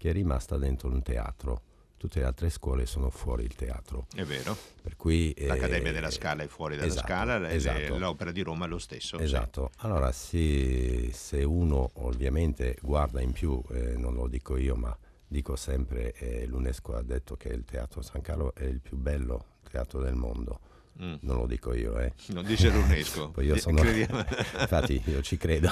che 0.03 0.11
è 0.11 0.13
rimasta 0.13 0.59
dentro 0.59 0.89
un 0.89 1.01
teatro. 1.01 1.63
Tutte 1.97 2.19
le 2.19 2.25
altre 2.25 2.51
scuole 2.51 2.87
sono 2.87 3.09
fuori 3.09 3.45
il 3.45 3.55
teatro. 3.55 4.09
È 4.13 4.25
vero, 4.25 4.57
Per 4.83 4.97
cui, 4.97 5.31
eh, 5.31 5.47
l'Accademia 5.47 5.93
della 5.93 6.11
Scala 6.11 6.43
è 6.43 6.49
fuori 6.49 6.75
dalla 6.75 6.89
esatto, 6.89 7.07
Scala, 7.07 7.53
esatto. 7.53 7.99
l'Opera 7.99 8.33
di 8.33 8.43
Roma 8.43 8.65
è 8.65 8.69
lo 8.69 8.79
stesso. 8.79 9.17
sì. 9.19 9.23
Esatto, 9.23 9.71
allora 9.77 10.11
sì, 10.11 11.09
se 11.13 11.45
uno 11.45 11.89
ovviamente 11.99 12.77
guarda 12.83 13.21
in 13.21 13.31
più, 13.31 13.63
eh, 13.71 13.97
non 13.97 14.15
lo 14.15 14.27
dico 14.27 14.57
io, 14.57 14.75
ma 14.75 14.99
dico 15.25 15.55
sempre, 15.55 16.13
eh, 16.15 16.47
l'UNESCO 16.47 16.97
ha 16.97 17.03
detto 17.03 17.37
che 17.37 17.51
il 17.51 17.65
Teatro 17.65 18.03
San 18.03 18.23
Carlo 18.23 18.57
è 18.57 18.65
il 18.65 18.81
più 18.81 18.97
bello 18.97 19.45
teatro 19.71 20.01
del 20.01 20.17
mondo, 20.17 20.59
Mm. 21.01 21.15
non 21.21 21.37
lo 21.39 21.47
dico 21.47 21.73
io, 21.73 21.99
eh. 21.99 22.13
Non 22.35 22.45
dice 22.45 22.69
l'UNESCO. 22.71 23.33
Io 23.43 23.57
sono- 23.57 23.83
Infatti 24.61 25.03
io 25.07 25.23
ci 25.23 25.37
credo. 25.37 25.71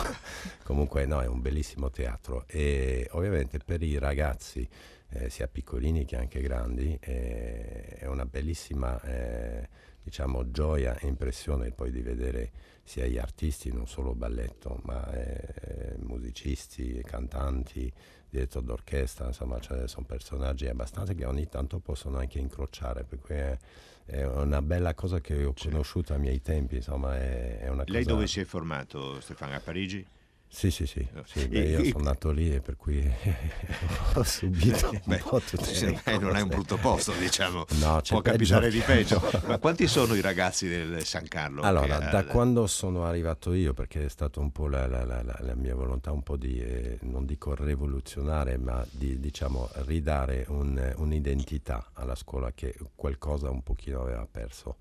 Comunque 0.65 1.05
no, 1.07 1.21
è 1.21 1.27
un 1.27 1.41
bellissimo 1.41 1.91
teatro 1.91 2.45
e 2.47 3.07
ovviamente 3.13 3.59
per 3.59 3.83
i 3.83 3.99
ragazzi, 3.99 4.67
eh, 5.11 5.29
sia 5.29 5.47
piccolini 5.49 6.05
che 6.05 6.17
anche 6.17 6.41
grandi, 6.41 6.97
eh, 7.01 7.97
è 7.99 8.07
una 8.07 8.25
bellissima 8.25 9.01
eh, 9.03 9.69
diciamo, 10.03 10.51
gioia 10.51 10.97
e 10.99 11.07
impressione 11.07 11.71
poi 11.73 11.91
di 11.91 12.01
vedere 12.01 12.51
sia 12.83 13.07
gli 13.07 13.19
artisti, 13.19 13.73
non 13.73 13.87
solo 13.87 14.15
balletto, 14.15 14.81
ma 14.85 15.13
eh, 15.13 15.95
musicisti, 15.99 17.01
cantanti, 17.05 17.93
direttori 18.29 18.65
d'orchestra, 18.67 19.27
insomma, 19.27 19.61
cioè, 19.61 19.87
sono 19.87 20.07
personaggi 20.07 20.67
abbastanza 20.67 21.13
che 21.15 21.25
ogni 21.25 21.49
tanto 21.49 21.79
possono 21.81 22.19
anche 22.19 22.39
incrociare, 22.39 23.05
per 23.05 23.19
cui 23.21 23.35
è, 23.35 23.57
è 24.05 24.25
una 24.25 24.63
bella 24.63 24.95
cosa 24.95 25.21
che 25.21 25.45
ho 25.45 25.55
conosciuto 25.57 26.13
ai 26.13 26.21
miei 26.21 26.41
tempi, 26.41 26.77
insomma, 26.77 27.17
è, 27.17 27.59
è 27.61 27.69
una 27.69 27.85
cosa... 27.85 27.93
Lei 27.93 28.05
dove 28.05 28.27
si 28.27 28.41
è 28.41 28.45
formato, 28.45 29.21
Stefano? 29.21 29.55
A 29.55 29.61
Parigi? 29.61 30.05
Sì, 30.53 30.71
sì, 30.73 30.85
sì, 30.85 31.07
sì, 31.27 31.47
beh, 31.47 31.69
io 31.69 31.85
sono 31.85 32.05
nato 32.05 32.33
lì 32.33 32.53
e 32.53 32.61
per 32.61 32.75
cui 32.77 32.99
ho 34.15 34.23
subito 34.25 34.91
un 34.91 35.01
Beh, 35.05 35.19
po' 35.19 35.41
tutte 35.41 35.63
sì, 35.65 35.85
non 36.19 36.35
è 36.37 36.41
un 36.41 36.49
brutto 36.49 36.77
posto, 36.77 37.13
diciamo. 37.13 37.65
No, 37.79 38.01
c'è 38.03 38.15
Può 38.15 38.21
capitare 38.21 38.69
peggio. 38.69 38.79
di 38.79 38.81
peggio. 38.85 39.23
Ma 39.47 39.59
quanti 39.59 39.87
sono 39.87 40.15
i 40.15 40.21
ragazzi 40.21 40.67
del 40.69 41.05
San 41.05 41.29
Carlo? 41.29 41.63
Allora, 41.63 41.99
che, 41.99 42.09
da 42.09 42.19
eh, 42.21 42.25
quando 42.25 42.67
sono 42.67 43.05
arrivato 43.05 43.53
io, 43.53 43.75
perché 43.75 44.07
è 44.07 44.09
stata 44.09 44.41
un 44.41 44.51
po' 44.51 44.67
la, 44.67 44.87
la- 44.89 45.05
la- 45.05 45.55
mia 45.55 45.75
volontà 45.77 46.11
un 46.11 46.23
po' 46.23 46.37
di, 46.37 46.59
eh, 46.61 46.99
non 47.03 47.27
dico 47.27 47.55
rivoluzionare, 47.55 48.57
ma 48.59 48.85
di 48.91 49.21
diciamo 49.21 49.69
ridare 49.87 50.47
un- 50.49 50.93
un'identità 50.97 51.91
alla 51.93 52.17
scuola 52.17 52.53
che 52.53 52.75
qualcosa 52.97 53.51
un 53.51 53.63
pochino 53.63 54.03
aveva 54.03 54.27
perso. 54.29 54.77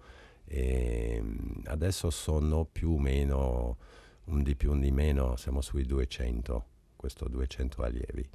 E 0.46 1.20
mm, 1.22 1.38
adesso 1.66 2.10
sono 2.10 2.66
più 2.66 2.94
o 2.94 2.98
meno, 3.00 3.78
un 4.30 4.44
di 4.44 4.56
più, 4.56 4.72
un 4.72 4.80
di 4.80 4.92
meno, 4.92 5.36
siamo 5.36 5.62
sui 5.62 5.86
200, 5.86 6.66
questo 6.96 7.28
200 7.28 7.82
allievi. 7.84 8.28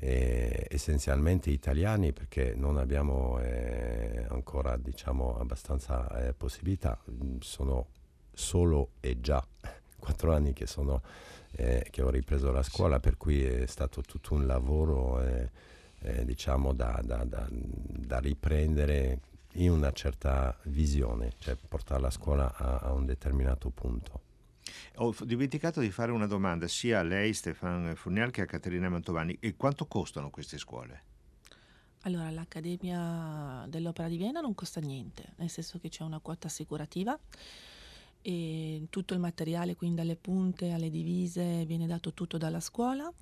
Eh, 0.00 0.66
essenzialmente 0.70 1.50
italiani 1.50 2.12
perché 2.12 2.54
non 2.54 2.76
abbiamo 2.78 3.40
eh, 3.40 4.24
ancora 4.28 4.76
diciamo 4.76 5.36
abbastanza 5.40 6.28
eh, 6.28 6.34
possibilità 6.34 6.96
Mm, 7.10 7.38
sono 7.40 7.86
solo 8.32 8.90
e 9.00 9.20
già 9.20 9.44
quattro 9.98 10.32
anni 10.32 10.52
che 10.52 10.68
sono 10.68 11.02
eh, 11.56 11.84
che 11.90 12.02
ho 12.02 12.10
ripreso 12.10 12.52
la 12.52 12.62
scuola 12.62 13.00
per 13.00 13.16
cui 13.16 13.42
è 13.44 13.66
stato 13.66 14.00
tutto 14.02 14.34
un 14.34 14.46
lavoro 14.46 15.20
eh, 15.20 15.50
eh, 16.02 16.24
diciamo 16.24 16.72
da, 16.72 17.00
da- 17.02 17.24
da- 17.24 17.48
da 17.50 18.18
riprendere 18.20 19.18
in 19.54 19.72
una 19.72 19.90
certa 19.90 20.56
visione 20.64 21.32
cioè 21.38 21.56
portare 21.56 22.00
la 22.00 22.10
scuola 22.10 22.54
a, 22.54 22.76
a 22.78 22.92
un 22.92 23.04
determinato 23.04 23.70
punto 23.70 24.20
Ho 24.96 25.14
dimenticato 25.22 25.80
di 25.80 25.90
fare 25.90 26.12
una 26.12 26.26
domanda 26.26 26.66
sia 26.68 27.00
a 27.00 27.02
lei, 27.02 27.32
Stefano 27.32 27.94
Furnial, 27.94 28.30
che 28.30 28.42
a 28.42 28.46
Caterina 28.46 28.88
Mantovani. 28.88 29.36
E 29.40 29.56
quanto 29.56 29.86
costano 29.86 30.30
queste 30.30 30.58
scuole? 30.58 31.02
Allora, 32.02 32.30
l'Accademia 32.30 33.66
dell'Opera 33.68 34.08
di 34.08 34.16
Vienna 34.16 34.40
non 34.40 34.54
costa 34.54 34.80
niente, 34.80 35.32
nel 35.36 35.50
senso 35.50 35.78
che 35.78 35.88
c'è 35.88 36.04
una 36.04 36.20
quota 36.20 36.46
assicurativa 36.46 37.18
e 38.22 38.86
tutto 38.90 39.14
il 39.14 39.20
materiale, 39.20 39.74
quindi 39.74 39.96
dalle 39.96 40.16
punte 40.16 40.72
alle 40.72 40.90
divise, 40.90 41.64
viene 41.64 41.86
dato 41.86 42.12
tutto 42.14 42.38
dalla 42.38 42.60
scuola. 42.60 43.12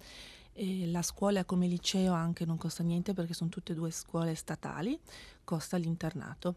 E 0.52 0.86
la 0.86 1.02
scuola 1.02 1.44
come 1.44 1.66
liceo 1.66 2.14
anche 2.14 2.46
non 2.46 2.56
costa 2.56 2.82
niente 2.82 3.12
perché 3.12 3.34
sono 3.34 3.50
tutte 3.50 3.72
e 3.72 3.74
due 3.74 3.90
scuole 3.90 4.34
statali, 4.34 4.98
costa 5.44 5.76
l'internato, 5.76 6.54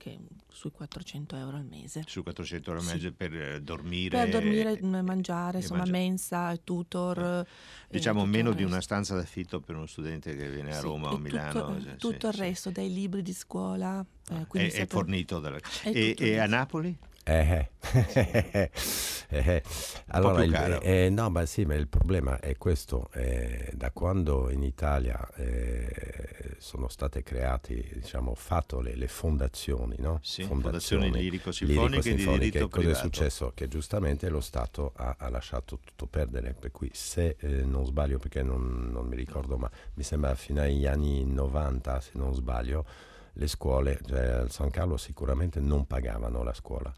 che 0.00 0.18
sui 0.48 0.70
400 0.70 1.36
euro 1.36 1.58
al 1.58 1.66
mese. 1.66 2.02
Su 2.06 2.22
400 2.22 2.70
euro 2.70 2.80
al 2.82 2.86
Sì. 2.88 2.94
mese 2.94 3.12
per 3.12 3.34
eh, 3.34 3.60
dormire? 3.60 4.18
Per 4.18 4.28
dormire, 4.30 4.78
e- 4.78 4.82
m- 4.82 5.04
mangiare, 5.04 5.58
e 5.58 5.60
insomma, 5.60 5.80
mangia- 5.80 5.92
mensa, 5.92 6.56
tutor. 6.56 7.18
eh, 7.46 7.46
Diciamo 7.88 8.20
tutto 8.20 8.30
meno 8.36 8.48
il 8.50 8.56
di 8.56 8.64
una 8.64 8.80
stanza 8.80 9.14
d'affitto 9.14 9.60
per 9.60 9.76
uno 9.76 9.84
studente 9.84 10.34
che 10.34 10.48
viene 10.50 10.70
a 10.72 10.76
Sì, 10.78 10.82
Roma 10.86 11.10
o 11.10 11.12
e 11.12 11.16
a 11.16 11.18
Milano. 11.18 11.52
Tutto, 11.66 11.80
sì, 11.82 11.96
tutto 11.98 12.26
il 12.28 12.34
sì. 12.34 12.40
resto, 12.40 12.70
dai 12.70 12.90
libri 12.92 13.20
di 13.22 13.34
scuola. 13.34 14.02
eh, 14.30 14.46
quindi 14.46 14.70
è, 14.70 14.82
è 14.82 14.86
fornito 14.86 15.38
dalla... 15.38 15.58
è 15.82 15.90
E, 15.90 16.14
e 16.18 16.38
a. 16.38 16.46
Napoli? 16.46 16.96
Eh, 17.24 17.70
eh. 19.30 19.38
Eh, 19.56 19.62
allora, 20.08 20.42
il- 20.44 20.50
caro. 20.50 20.80
eh, 20.80 21.08
no, 21.10 21.30
ma 21.30 21.44
sì, 21.46 21.64
ma 21.64 21.74
il 21.74 21.88
problema 21.88 22.38
è 22.40 22.56
questo. 22.56 23.08
eh, 23.14 23.70
da 23.74 23.90
quando 23.90 24.50
in 24.50 24.62
Italia 24.62 25.26
eh, 25.36 26.56
sono 26.58 26.88
state 26.88 27.22
create, 27.22 27.88
diciamo, 27.94 28.34
fatto 28.34 28.80
le, 28.80 29.08
fondazioni, 29.08 29.96
no? 29.98 30.18
Sì, 30.22 30.42
fondazioni 30.44 31.10
lirico-sinfoniche 31.10 31.66
di 31.66 31.88
lirico-sinfoniche, 31.88 32.50
diritto 32.50 32.68
cosa 32.68 32.90
è 32.90 32.94
successo? 32.94 33.52
Che 33.54 33.68
giustamente 33.68 34.28
lo 34.28 34.40
Stato 34.40 34.92
ha, 34.96 35.16
ha 35.18 35.28
lasciato 35.28 35.78
tutto 35.82 36.06
perdere, 36.06 36.54
per 36.58 36.70
cui 36.70 36.90
se 36.92 37.36
eh, 37.38 37.46
non 37.64 37.84
sbaglio, 37.86 38.18
perché 38.18 38.42
non, 38.42 38.88
non 38.92 39.06
mi 39.06 39.16
ricordo, 39.16 39.56
ma 39.56 39.70
mi 39.94 40.02
sembra 40.02 40.34
fino 40.34 40.60
agli 40.60 40.86
anni 40.86 41.24
90, 41.24 42.00
se 42.00 42.10
non 42.14 42.34
sbaglio, 42.34 42.84
le 43.34 43.46
scuole, 43.46 43.98
cioè 44.06 44.26
al 44.26 44.50
San 44.50 44.70
Carlo 44.70 44.96
sicuramente 44.96 45.60
non 45.60 45.86
pagavano 45.86 46.42
la 46.42 46.52
scuola. 46.52 46.92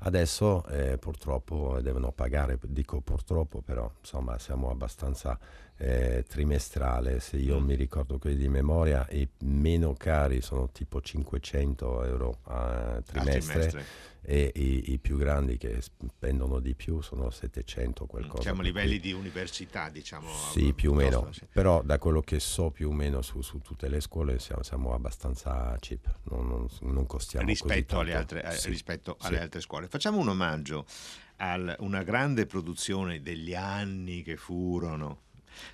Adesso 0.00 0.64
eh, 0.66 0.96
purtroppo 0.96 1.80
devono 1.80 2.12
pagare, 2.12 2.56
dico 2.62 3.00
purtroppo 3.00 3.62
però 3.62 3.90
insomma 3.98 4.38
siamo 4.38 4.70
abbastanza 4.70 5.36
eh, 5.78 6.24
trimestrale, 6.28 7.20
se 7.20 7.36
io 7.36 7.60
Mm. 7.60 7.64
mi 7.64 7.74
ricordo 7.76 8.18
quelli 8.18 8.36
di 8.36 8.48
memoria 8.48 9.06
i 9.12 9.28
meno 9.44 9.94
cari 9.94 10.40
sono 10.40 10.68
tipo 10.70 11.00
500 11.00 12.04
euro 12.04 12.38
a 12.44 12.94
Al 12.96 13.04
trimestre 13.04 13.84
e 14.20 14.52
i, 14.56 14.92
i 14.92 14.98
più 14.98 15.16
grandi 15.16 15.56
che 15.56 15.80
spendono 15.80 16.58
di 16.58 16.74
più 16.74 17.00
sono 17.00 17.30
700 17.30 18.06
qualcosa. 18.06 18.42
Siamo 18.42 18.60
a 18.60 18.64
livelli 18.64 18.98
di 18.98 19.12
università, 19.12 19.88
diciamo. 19.88 20.28
sì, 20.52 20.72
più 20.74 20.90
o 20.90 20.94
meno, 20.94 21.20
piuttosto, 21.20 21.44
sì. 21.44 21.50
però 21.52 21.80
da 21.82 21.98
quello 21.98 22.20
che 22.20 22.40
so 22.40 22.70
più 22.70 22.88
o 22.90 22.92
meno 22.92 23.22
su, 23.22 23.40
su 23.40 23.60
tutte 23.60 23.88
le 23.88 24.00
scuole 24.00 24.38
siamo, 24.40 24.62
siamo 24.64 24.92
abbastanza 24.92 25.74
cheap, 25.78 26.12
non, 26.24 26.46
non, 26.48 26.66
non 26.80 27.06
costiamo 27.06 27.46
rispetto, 27.46 28.00
alle 28.00 28.14
altre, 28.14 28.42
eh, 28.44 28.50
Sì, 28.52 28.68
rispetto 28.68 29.16
sì. 29.20 29.28
alle 29.28 29.40
altre 29.40 29.60
scuole. 29.60 29.86
Facciamo 29.86 30.18
un 30.18 30.28
omaggio 30.28 30.84
a 31.36 31.76
una 31.78 32.02
grande 32.02 32.46
produzione 32.46 33.22
degli 33.22 33.54
anni 33.54 34.22
che 34.22 34.36
furono 34.36 35.26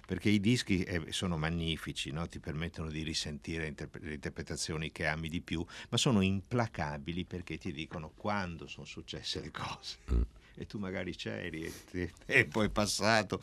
perché 0.07 0.29
i 0.29 0.41
dischi 0.41 0.83
eh, 0.83 1.13
sono 1.13 1.37
magnifici, 1.37 2.11
no? 2.11 2.27
ti 2.29 2.39
permettono 2.39 2.91
di 2.91 3.03
risentire 3.03 3.75
le 4.01 4.15
interpretazioni 4.15 4.91
che 4.91 5.07
ami 5.07 5.29
di 5.29 5.41
più, 5.41 5.65
ma 5.91 5.97
sono 5.97 6.21
implacabili 6.21 7.25
perché 7.25 7.59
ti 7.59 7.73
dicono 7.73 8.13
quando 8.15 8.67
sono 8.67 8.87
successe 8.87 9.41
le 9.41 9.51
cose. 9.51 9.97
Mm 10.13 10.23
e 10.57 10.67
tu 10.67 10.79
magari 10.79 11.15
c'eri 11.15 11.73
e, 11.93 12.13
e 12.27 12.45
poi 12.47 12.67
è 12.67 12.71
passato. 12.71 13.41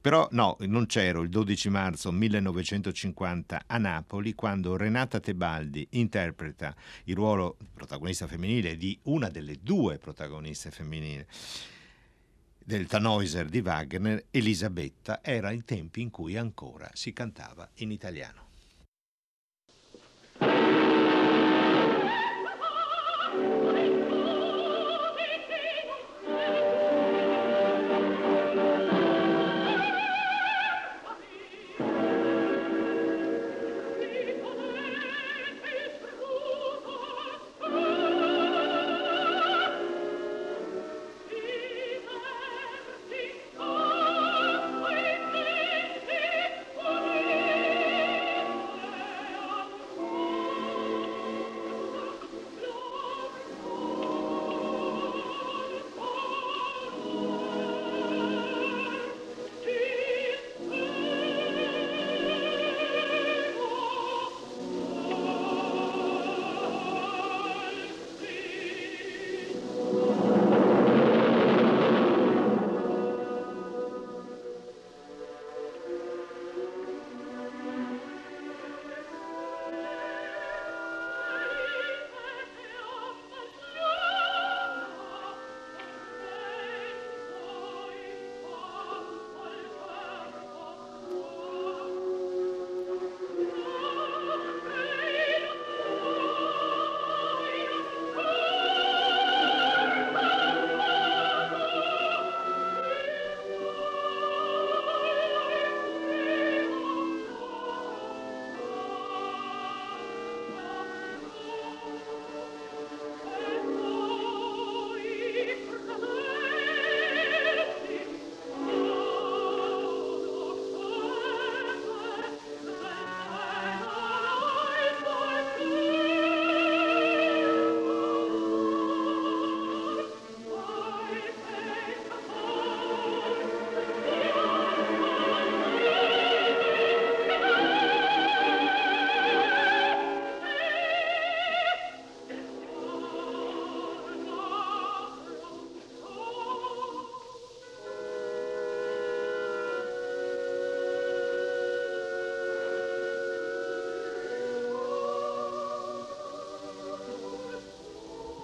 Però 0.00 0.28
no, 0.32 0.56
non 0.60 0.86
c'ero 0.86 1.22
il 1.22 1.28
12 1.28 1.68
marzo 1.68 2.10
1950 2.10 3.64
a 3.66 3.78
Napoli 3.78 4.34
quando 4.34 4.76
Renata 4.76 5.20
Tebaldi 5.20 5.86
interpreta 5.90 6.74
il 7.04 7.14
ruolo 7.14 7.56
protagonista 7.74 8.26
femminile 8.26 8.76
di 8.76 8.98
una 9.04 9.28
delle 9.28 9.58
due 9.60 9.98
protagoniste 9.98 10.70
femminili 10.70 11.26
del 12.66 12.88
Tannhäuser 12.88 13.48
di 13.48 13.60
Wagner, 13.60 14.24
Elisabetta, 14.32 15.22
era 15.22 15.52
i 15.52 15.62
tempi 15.62 16.00
in 16.00 16.10
cui 16.10 16.36
ancora 16.36 16.90
si 16.94 17.12
cantava 17.12 17.70
in 17.74 17.92
italiano. 17.92 18.45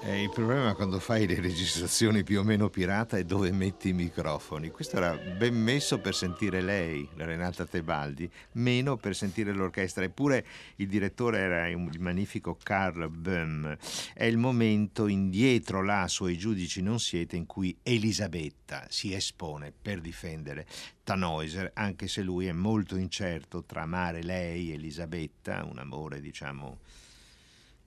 Eh, 0.05 0.23
il 0.23 0.31
problema 0.31 0.75
quando 0.75 0.99
fai 0.99 1.29
le 1.29 1.41
registrazioni 1.41 2.25
più 2.25 2.41
o 2.41 2.43
meno 2.43 2.69
pirata 2.69 3.17
è 3.19 3.23
dove 3.23 3.53
metti 3.53 3.91
i 3.91 3.93
microfoni. 3.93 4.71
Questo 4.71 4.97
era 4.97 5.15
ben 5.15 5.55
messo 5.55 6.01
per 6.01 6.13
sentire 6.17 6.61
lei, 6.61 7.09
Renata 7.15 7.65
Tebaldi, 7.67 8.29
meno 8.55 8.97
per 8.97 9.15
sentire 9.15 9.53
l'orchestra. 9.53 10.03
Eppure 10.03 10.45
il 10.77 10.89
direttore 10.89 11.39
era 11.39 11.69
il 11.69 12.01
magnifico 12.01 12.59
Carl 12.61 13.09
Böhm. 13.11 13.77
È 14.13 14.25
il 14.25 14.39
momento 14.39 15.07
indietro 15.07 15.85
là, 15.85 16.09
suoi 16.09 16.37
giudici 16.37 16.83
non 16.83 16.99
siete, 16.99 17.37
in 17.37 17.47
cui 17.47 17.79
Elisabetta 17.85 18.85
si 18.89 19.15
espone 19.15 19.71
per 19.71 20.01
difendere 20.01 20.67
Tannhäuser, 21.05 21.71
anche 21.75 22.09
se 22.09 22.23
lui 22.23 22.47
è 22.47 22.53
molto 22.53 22.97
incerto 22.97 23.63
tra 23.63 23.83
amare 23.83 24.25
lei, 24.25 24.73
Elisabetta, 24.73 25.65
un 25.65 25.79
amore 25.79 26.21
diciamo 26.21 26.79
di 26.81 27.02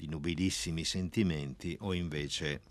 nobilissimi 0.08 0.84
sentimenti 0.84 1.78
o 1.82 1.94
invece 1.94 2.62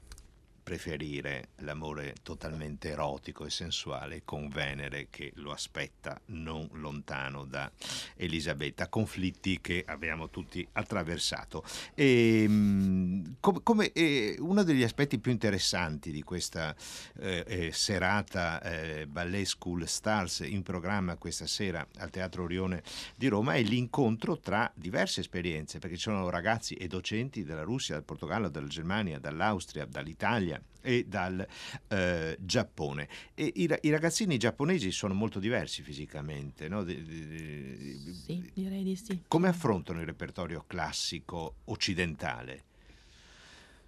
preferire 0.64 1.50
l'amore 1.58 2.14
totalmente 2.22 2.88
erotico 2.88 3.44
e 3.44 3.50
sensuale 3.50 4.22
con 4.24 4.48
Venere 4.48 5.08
che 5.10 5.30
lo 5.36 5.52
aspetta 5.52 6.18
non 6.26 6.68
lontano 6.72 7.44
da 7.44 7.70
Elisabetta, 8.16 8.88
conflitti 8.88 9.60
che 9.60 9.84
abbiamo 9.86 10.30
tutti 10.30 10.66
attraversato. 10.72 11.62
E, 11.94 12.42
ehm, 12.42 13.36
come, 13.40 13.60
come 13.62 13.92
eh, 13.92 14.36
uno 14.38 14.62
degli 14.62 14.82
aspetti 14.82 15.18
più 15.18 15.30
interessanti 15.30 16.10
di 16.10 16.22
questa 16.22 16.74
eh, 17.18 17.44
eh, 17.46 17.72
serata 17.72 18.60
eh, 18.62 19.06
Ballet 19.06 19.46
School 19.46 19.86
Stars 19.86 20.40
in 20.40 20.62
programma 20.62 21.16
questa 21.16 21.46
sera 21.46 21.86
al 21.98 22.10
Teatro 22.10 22.42
Orione 22.44 22.82
di 23.14 23.28
Roma 23.28 23.54
è 23.54 23.62
l'incontro 23.62 24.38
tra 24.38 24.70
diverse 24.74 25.20
esperienze, 25.20 25.78
perché 25.78 25.96
ci 25.96 26.02
sono 26.02 26.30
ragazzi 26.30 26.74
e 26.74 26.86
docenti 26.86 27.44
dalla 27.44 27.62
Russia, 27.62 27.94
dal 27.94 28.04
Portogallo, 28.04 28.48
dalla 28.48 28.66
Germania, 28.66 29.18
dall'Austria, 29.18 29.84
dall'Italia, 29.84 30.53
e 30.84 31.06
dal 31.08 31.44
eh, 31.88 32.36
Giappone. 32.38 33.08
E 33.34 33.50
i, 33.56 33.78
i, 33.80 33.90
ragazzini 33.90 34.36
giapponesi 34.36 34.92
sono 34.92 35.14
molto 35.14 35.40
diversi 35.40 35.82
fisicamente, 35.82 36.68
no? 36.68 36.86
sì, 36.86 38.50
direi 38.52 38.84
di 38.84 38.94
sì. 38.94 39.22
Come 39.26 39.48
affrontano 39.48 40.00
il 40.00 40.06
repertorio 40.06 40.64
classico 40.66 41.56
occidentale? 41.64 42.64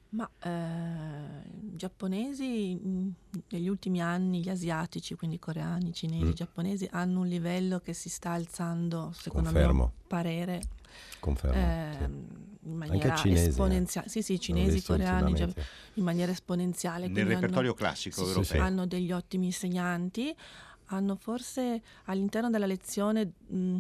Ma 0.08 0.28
eh, 0.42 1.42
giapponesi 1.74 2.80
negli 3.48 3.68
ultimi 3.68 4.00
anni, 4.00 4.40
gli 4.40 4.48
asiatici, 4.48 5.14
quindi 5.14 5.38
coreani, 5.38 5.92
cinesi, 5.92 6.24
mm. 6.24 6.32
giapponesi, 6.32 6.88
hanno 6.90 7.20
un 7.20 7.26
livello 7.26 7.80
che 7.80 7.92
si 7.92 8.08
sta 8.08 8.30
alzando, 8.30 9.12
secondo 9.12 9.50
Confermo. 9.50 9.84
me, 9.84 10.06
parere. 10.06 10.62
Confermo. 11.20 11.56
Eh, 11.56 11.96
sì 11.98 12.45
in 12.66 12.76
maniera 12.76 13.14
cinese, 13.14 13.48
esponenziale. 13.48 14.08
Sì, 14.08 14.22
sì, 14.22 14.38
cinesi, 14.40 14.82
coreani, 14.82 15.52
in 15.94 16.04
maniera 16.04 16.32
esponenziale. 16.32 17.08
Nel 17.08 17.26
repertorio 17.26 17.70
hanno, 17.70 17.78
classico 17.78 18.22
sì, 18.22 18.28
europeo. 18.28 18.44
Sì, 18.44 18.56
hanno 18.58 18.86
degli 18.86 19.12
ottimi 19.12 19.46
insegnanti, 19.46 20.34
hanno 20.86 21.16
forse 21.16 21.82
all'interno 22.04 22.50
della 22.50 22.66
lezione 22.66 23.32
mh, 23.46 23.76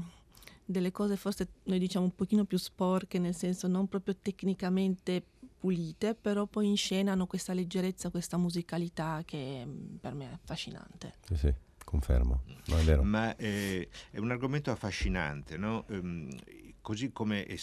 delle 0.64 0.90
cose 0.90 1.16
forse 1.16 1.48
noi 1.64 1.78
diciamo 1.78 2.06
un 2.06 2.14
pochino 2.14 2.44
più 2.44 2.58
sporche, 2.58 3.18
nel 3.18 3.34
senso 3.34 3.68
non 3.68 3.88
proprio 3.88 4.16
tecnicamente 4.20 5.22
pulite, 5.58 6.14
però 6.14 6.46
poi 6.46 6.68
in 6.68 6.76
scena 6.76 7.12
hanno 7.12 7.26
questa 7.26 7.52
leggerezza, 7.52 8.10
questa 8.10 8.36
musicalità 8.36 9.22
che 9.24 9.64
mh, 9.64 9.98
per 10.00 10.14
me 10.14 10.30
è 10.30 10.32
affascinante. 10.32 11.14
Sì, 11.26 11.36
sì 11.36 11.54
confermo. 11.86 12.42
No, 12.66 12.78
è 12.78 12.82
vero. 12.82 13.04
Ma 13.04 13.34
eh, 13.36 13.88
è 14.10 14.18
un 14.18 14.32
argomento 14.32 14.72
affascinante, 14.72 15.56
no? 15.56 15.84
Um, 15.88 16.28
così 16.86 17.10
come 17.10 17.46
è, 17.46 17.56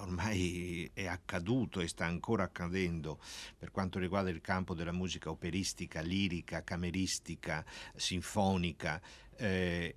ormai 0.00 0.90
è 0.94 1.04
accaduto 1.04 1.82
e 1.82 1.88
sta 1.88 2.06
ancora 2.06 2.44
accadendo 2.44 3.18
per 3.58 3.70
quanto 3.70 3.98
riguarda 3.98 4.30
il 4.30 4.40
campo 4.40 4.72
della 4.72 4.92
musica 4.92 5.28
operistica, 5.28 6.00
lirica, 6.00 6.64
cameristica, 6.64 7.62
sinfonica, 7.94 8.98
eh, 9.36 9.94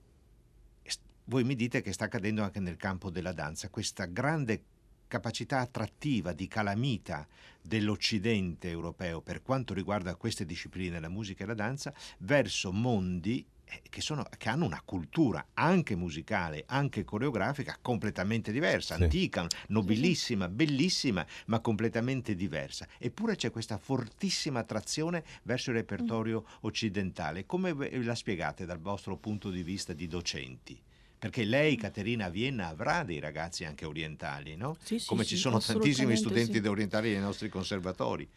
voi 1.24 1.46
mi 1.46 1.56
dite 1.56 1.82
che 1.82 1.94
sta 1.94 2.04
accadendo 2.04 2.44
anche 2.44 2.60
nel 2.60 2.76
campo 2.76 3.10
della 3.10 3.32
danza, 3.32 3.70
questa 3.70 4.08
grande 4.08 4.62
capacità 5.08 5.62
attrattiva 5.62 6.34
di 6.34 6.50
calamita 6.50 7.26
dell'Occidente 7.62 8.70
europeo 8.70 9.22
per 9.22 9.42
quanto 9.42 9.74
riguarda 9.74 10.16
queste 10.16 10.46
discipline, 10.46 11.00
la 11.00 11.08
musica 11.08 11.46
e 11.46 11.48
la 11.48 11.54
danza, 11.54 11.94
verso 12.18 12.74
mondi 12.74 13.46
che, 13.89 14.01
sono, 14.01 14.25
che, 14.38 14.49
hanno 14.49 14.65
una 14.65 14.82
cultura 14.84 15.47
anche 15.54 15.95
musicale, 15.95 16.63
anche 16.67 17.04
coreografica 17.04 17.78
completamente 17.82 18.51
diversa, 18.51 18.95
Sì. 18.95 19.04
antica, 19.04 19.47
nobilissima, 19.67 20.47
bellissima, 20.47 21.25
ma 21.47 21.60
completamente 21.60 22.36
diversa. 22.36 22.88
Eppure 22.97 23.36
c'è 23.36 23.51
questa 23.51 23.78
fortissima 23.78 24.60
attrazione 24.60 25.23
verso 25.43 25.71
il 25.71 25.78
repertorio 25.78 26.45
occidentale. 26.62 27.45
Come 27.45 27.73
ve- 27.73 28.04
la 28.04 28.15
spiegate 28.15 28.65
dal 28.65 28.80
vostro 28.80 29.17
punto 29.17 29.49
di 29.49 29.63
vista 29.63 29.93
di 29.93 30.08
docenti? 30.08 30.82
Perché 31.17 31.43
lei, 31.43 31.75
Caterina, 31.75 32.25
a 32.25 32.30
Vienna 32.30 32.67
avrà 32.67 33.04
dei 33.04 33.19
ragazzi 33.19 33.65
anche 33.65 33.86
orientali, 33.86 34.56
no? 34.56 34.78
Sì, 34.84 34.99
sì, 34.99 35.08
Come 35.08 35.23
sì, 35.23 35.30
ci 35.30 35.38
sono 35.38 35.60
tantissimi 35.60 36.15
studenti 36.15 36.62
sì. 36.62 36.67
orientali 36.67 37.12
nei 37.12 37.21
nostri 37.21 37.49
conservatori. 37.49 38.30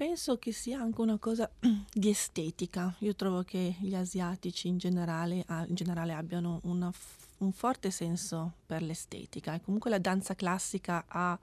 Penso 0.00 0.38
che 0.38 0.50
sia 0.50 0.80
anche 0.80 1.02
una 1.02 1.18
cosa 1.18 1.50
di 1.92 2.08
estetica. 2.08 2.94
Io 3.00 3.14
trovo 3.14 3.42
che 3.42 3.76
gli 3.80 3.94
asiatici 3.94 4.66
in 4.66 4.78
generale, 4.78 5.44
ah, 5.48 5.66
in 5.68 5.74
generale 5.74 6.14
abbiano 6.14 6.60
una 6.62 6.90
un 7.40 7.52
forte 7.52 7.90
senso 7.90 8.52
per 8.64 8.80
l'estetica 8.82 9.54
e 9.54 9.60
comunque 9.60 9.90
la 9.90 9.98
danza 9.98 10.34
classica 10.34 11.04
ha 11.06 11.38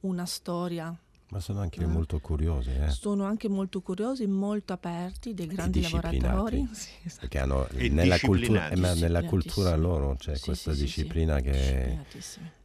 una 0.00 0.24
storia. 0.24 0.94
Ma 1.28 1.40
sono 1.40 1.60
anche 1.60 1.84
Ah. 1.84 1.86
molto 1.86 2.18
curiosi, 2.18 2.70
eh, 2.70 2.88
Sono 2.88 3.24
anche 3.24 3.50
molto 3.50 3.82
curiosi, 3.82 4.26
molto 4.26 4.72
aperti, 4.72 5.34
dei 5.34 5.46
grandi 5.46 5.82
lavoratori. 5.82 6.66
Sì, 6.72 6.88
esatto. 7.04 7.20
perché 7.20 7.38
hanno 7.40 7.66
nella 7.72 8.18
cultura, 8.18 8.68
disciplinati. 8.70 8.98
eh, 8.98 9.02
nella 9.02 9.22
cultura 9.24 9.76
loro 9.76 10.16
c'è 10.16 10.34
Sì, 10.36 10.44
questa 10.44 10.70
sì, 10.72 10.78
sì, 10.78 10.86
sì. 10.86 11.00
disciplina 11.02 11.40
che. 11.40 12.06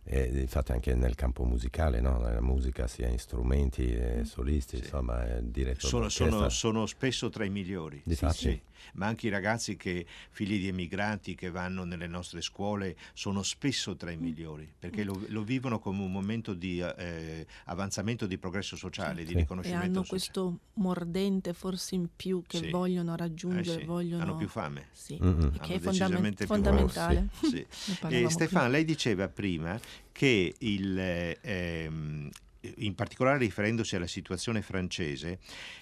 E 0.09 0.23
infatti 0.39 0.71
anche 0.71 0.95
nel 0.95 1.15
campo 1.15 1.43
musicale, 1.43 1.99
no? 1.99 2.17
nella 2.19 2.41
musica 2.41 2.87
sia 2.87 3.09
in 3.09 3.19
strumenti, 3.19 3.93
e 3.93 4.23
solisti, 4.23 4.77
Sì. 4.77 4.83
insomma, 4.83 5.21
è 5.27 5.41
diretto 5.41 5.85
Sono, 5.87 6.07
sono- 6.07 6.47
sono 6.47 6.85
spesso 6.85 7.29
tra 7.29 7.43
i 7.43 7.49
migliori. 7.49 8.01
Difatti. 8.05 8.61
Ma 8.93 9.07
anche 9.07 9.27
i 9.27 9.29
ragazzi 9.29 9.75
che, 9.75 10.05
figli 10.31 10.59
di 10.59 10.67
emigranti 10.67 11.35
che 11.35 11.49
vanno 11.49 11.83
nelle 11.83 12.07
nostre 12.07 12.41
scuole, 12.41 12.95
sono 13.13 13.43
spesso 13.43 13.95
tra 13.95 14.11
i 14.11 14.17
migliori, 14.17 14.71
perché 14.77 15.03
lo, 15.03 15.21
lo 15.27 15.43
vivono 15.43 15.79
come 15.79 16.03
un 16.03 16.11
momento 16.11 16.53
di 16.53 16.79
eh, 16.79 17.45
avanzamento 17.65 18.25
di 18.25 18.37
progresso 18.37 18.75
sociale, 18.75 19.23
di 19.23 19.27
Sì. 19.31 19.33
E 19.33 19.39
riconoscimento 19.39 19.85
hanno 19.85 20.03
sociale. 20.03 20.07
questo 20.09 20.59
mordente 20.73 21.53
forse 21.53 21.95
in 21.95 22.07
più 22.15 22.43
che 22.47 22.57
Sì. 22.59 22.69
vogliono 22.69 23.13
Eh 23.13 23.17
raggiungere, 23.17 23.79
sì, 23.81 23.85
vogliono... 23.85 24.23
Hanno 24.23 24.35
più 24.37 24.47
fame. 24.47 24.87
Sì, 24.91 25.13
e 25.15 25.19
Hanno 25.19 25.49
che 25.49 25.75
è 25.75 25.79
fondamen- 25.79 25.81
decisamente 25.81 26.45
più 26.45 26.47
fondamentale. 26.47 27.27
Sì. 27.41 27.65
E 28.07 28.29
Stefano, 28.29 28.45
prima. 28.45 28.67
lei 28.67 28.85
diceva 28.85 29.27
prima 29.27 29.79
che 30.11 30.55
il, 30.59 30.97
eh, 30.99 31.37
ehm, 31.41 32.29
in 32.77 32.95
particolare 32.95 33.37
riferendosi 33.37 33.95
alla 33.95 34.07
situazione 34.07 34.61
francese, 34.61 35.39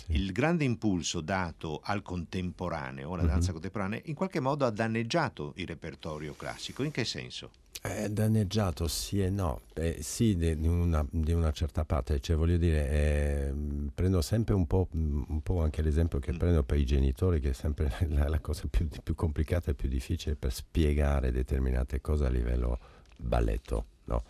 il 0.07 0.31
grande 0.31 0.63
impulso 0.63 1.21
dato 1.21 1.81
al 1.83 2.01
contemporaneo, 2.01 3.13
alla 3.13 3.23
Mhm. 3.23 3.29
danza 3.29 3.51
contemporanea, 3.51 4.01
in 4.05 4.13
qualche 4.15 4.39
modo 4.39 4.65
ha 4.65 4.71
danneggiato 4.71 5.53
il 5.57 5.67
repertorio 5.67 6.33
classico. 6.35 6.83
In 6.83 6.91
che 6.91 7.05
senso? 7.05 7.49
È 7.81 8.09
danneggiato 8.09 8.87
sì 8.87 9.21
e 9.21 9.29
no, 9.29 9.61
Eh, 9.75 9.97
sì 10.01 10.35
di, 10.35 10.57
di 10.59 10.67
una, 10.67 11.05
di 11.11 11.33
una 11.33 11.51
certa 11.51 11.85
parte, 11.85 12.19
cioè 12.19 12.35
voglio 12.35 12.57
dire, 12.57 12.89
eh, 12.89 13.53
prendo 13.93 14.21
sempre 14.21 14.55
un 14.55 14.65
po', 14.65 14.87
mm, 14.95 15.23
un 15.27 15.41
po' 15.43 15.61
anche 15.61 15.83
l'esempio 15.83 16.17
che 16.17 16.31
Mm. 16.33 16.37
prendo 16.37 16.63
per 16.63 16.79
i 16.79 16.85
genitori, 16.85 17.39
che 17.39 17.49
è 17.49 17.53
sempre 17.53 17.91
la, 18.09 18.27
la 18.27 18.39
cosa 18.39 18.63
più, 18.69 18.87
più 19.03 19.13
complicata 19.13 19.69
e 19.69 19.73
più 19.75 19.87
difficile 19.87 20.35
per 20.35 20.51
spiegare 20.51 21.31
determinate 21.31 22.01
cose 22.01 22.25
a 22.25 22.29
livello 22.29 22.79
balletto, 23.17 23.85
no? 24.05 24.23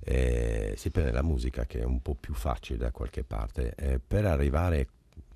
Eh, 0.00 0.74
si 0.76 0.90
prende 0.90 1.10
la 1.12 1.22
musica 1.22 1.66
che 1.66 1.80
è 1.80 1.84
un 1.84 2.00
po' 2.00 2.14
più 2.14 2.34
facile 2.34 2.78
da 2.78 2.90
qualche 2.90 3.24
parte, 3.24 3.74
eh, 3.76 3.98
per 3.98 4.24
arrivare 4.24 4.88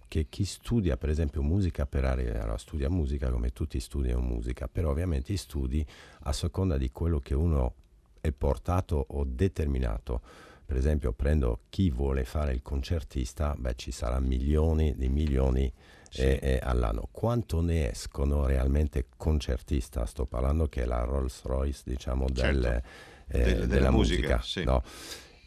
che 0.09 0.27
chi 0.29 0.45
studia 0.45 0.97
per 0.99 1.09
esempio 1.09 1.43
musica 1.43 1.87
per 1.87 2.05
arrivare, 2.05 2.41
allora, 2.41 2.59
studia 2.59 2.91
musica 2.91 3.31
come 3.31 3.53
tutti 3.53 3.81
studiano 3.81 4.21
musica, 4.21 4.69
però 4.69 4.91
ovviamente 4.91 5.35
studi 5.37 5.85
a 6.25 6.33
seconda 6.33 6.77
di 6.77 6.91
quello 6.91 7.19
che 7.21 7.35
uno 7.35 7.75
è 8.21 8.31
portato 8.31 9.05
o 9.09 9.25
determinato. 9.25 10.21
Per 10.65 10.77
esempio, 10.77 11.13
prendo 11.13 11.61
chi 11.71 11.91
vuole 11.91 12.25
fare 12.25 12.53
il 12.53 12.63
concertista, 12.63 13.55
beh, 13.59 13.75
ci 13.75 13.91
sarà 13.91 14.21
milioni 14.21 14.95
di 14.97 15.09
milioni 15.09 15.71
Sì. 16.09 16.21
eh, 16.21 16.39
eh, 16.43 16.61
all'anno. 16.63 17.09
Quanto 17.11 17.61
ne 17.63 17.91
escono 17.91 18.47
realmente 18.47 19.07
concertista? 19.17 20.05
Sto 20.07 20.25
parlando 20.27 20.69
che 20.69 20.83
è 20.83 20.85
la 20.85 21.05
Rolls 21.05 21.43
Royce, 21.45 21.83
diciamo, 21.85 22.27
del, 22.27 22.63
Certo. 22.63 22.89
Eh, 23.33 23.43
Del- 23.43 23.55
della 23.55 23.67
della 23.67 23.91
musica, 23.91 24.37
musica. 24.37 24.41
sì. 24.43 24.65
no? 24.65 24.83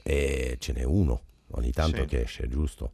E 0.04 0.58
ce 0.60 0.74
n'è 0.74 0.84
uno 0.84 1.22
ogni 1.52 1.72
tanto 1.72 2.02
Sì. 2.02 2.08
che 2.08 2.22
esce, 2.24 2.48
giusto? 2.48 2.92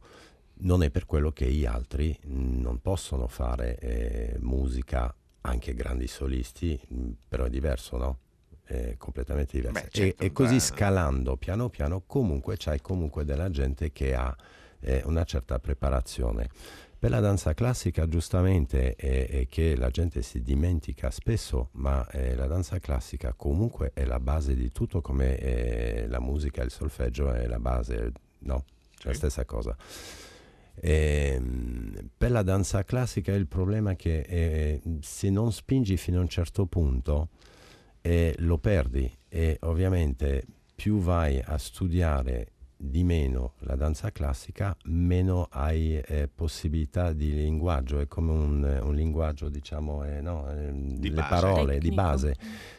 Non 0.64 0.82
è 0.82 0.90
per 0.90 1.06
quello 1.06 1.32
che 1.32 1.50
gli 1.50 1.64
altri 1.66 2.16
non 2.24 2.80
possono 2.80 3.26
fare 3.26 3.78
eh, 3.78 4.36
musica, 4.40 5.12
anche 5.42 5.74
grandi 5.74 6.06
solisti, 6.06 6.78
mh, 6.88 7.08
però 7.28 7.44
è 7.44 7.50
diverso, 7.50 7.96
no? 7.96 8.18
È 8.64 8.94
completamente 8.96 9.56
diverso. 9.56 9.80
Beh, 9.80 9.86
E- 9.88 9.90
certo, 9.90 10.22
e, 10.24 10.32
così 10.32 10.54
va- 10.54 10.60
scalando 10.60 11.36
piano 11.36 11.68
piano, 11.68 12.02
comunque 12.06 12.54
c'hai 12.58 12.80
comunque 12.80 13.24
della 13.24 13.50
gente 13.50 13.90
che 13.92 14.14
ha 14.14 14.34
eh, 14.80 15.02
una 15.04 15.24
certa 15.24 15.58
preparazione. 15.58 16.48
Per 17.02 17.10
la 17.10 17.18
danza 17.18 17.52
classica, 17.52 18.06
giustamente, 18.06 18.94
è, 18.94 19.28
è 19.28 19.46
che 19.48 19.74
la 19.74 19.88
gente 19.90 20.22
si 20.22 20.40
dimentica 20.40 21.10
spesso, 21.10 21.70
ma 21.72 22.06
eh, 22.10 22.36
la 22.36 22.46
danza 22.46 22.78
classica 22.78 23.32
comunque 23.32 23.90
è 23.92 24.04
la 24.04 24.20
base 24.20 24.54
di 24.54 24.70
tutto, 24.70 25.00
come 25.00 25.36
eh, 25.36 26.06
la 26.06 26.20
musica, 26.20 26.62
il 26.62 26.70
solfeggio 26.70 27.32
è 27.32 27.48
la 27.48 27.58
base, 27.58 28.12
no? 28.42 28.64
È 29.00 29.06
la 29.06 29.10
Sì. 29.10 29.16
stessa 29.18 29.44
cosa. 29.44 29.76
Ehm, 30.76 32.08
per 32.16 32.30
la 32.30 32.42
danza 32.42 32.84
classica 32.84 33.32
il 33.32 33.48
problema 33.48 33.90
è 33.90 33.96
che 33.96 34.20
eh, 34.20 34.80
se 35.00 35.28
non 35.28 35.50
spingi 35.50 35.96
fino 35.96 36.18
a 36.18 36.22
un 36.22 36.28
certo 36.28 36.66
punto 36.66 37.30
eh, 38.00 38.32
lo 38.38 38.58
perdi 38.58 39.12
e 39.28 39.56
ovviamente 39.62 40.44
più 40.72 41.00
vai 41.00 41.42
a 41.44 41.58
studiare 41.58 42.51
di 42.84 43.04
meno 43.04 43.52
la 43.60 43.76
danza 43.76 44.10
classica, 44.10 44.76
meno 44.86 45.46
hai 45.50 45.96
eh, 45.98 46.28
possibilità 46.34 47.12
di 47.12 47.32
linguaggio, 47.32 48.00
è 48.00 48.08
come 48.08 48.32
un, 48.32 48.80
un 48.82 48.94
linguaggio, 48.94 49.48
diciamo, 49.48 50.02
eh, 50.04 50.20
no, 50.20 50.50
eh, 50.50 50.72
Di 50.72 51.10
le 51.10 51.14
base. 51.20 51.28
parole 51.28 51.74
di 51.74 51.88
Tecnico. 51.90 51.94
base. 51.94 52.34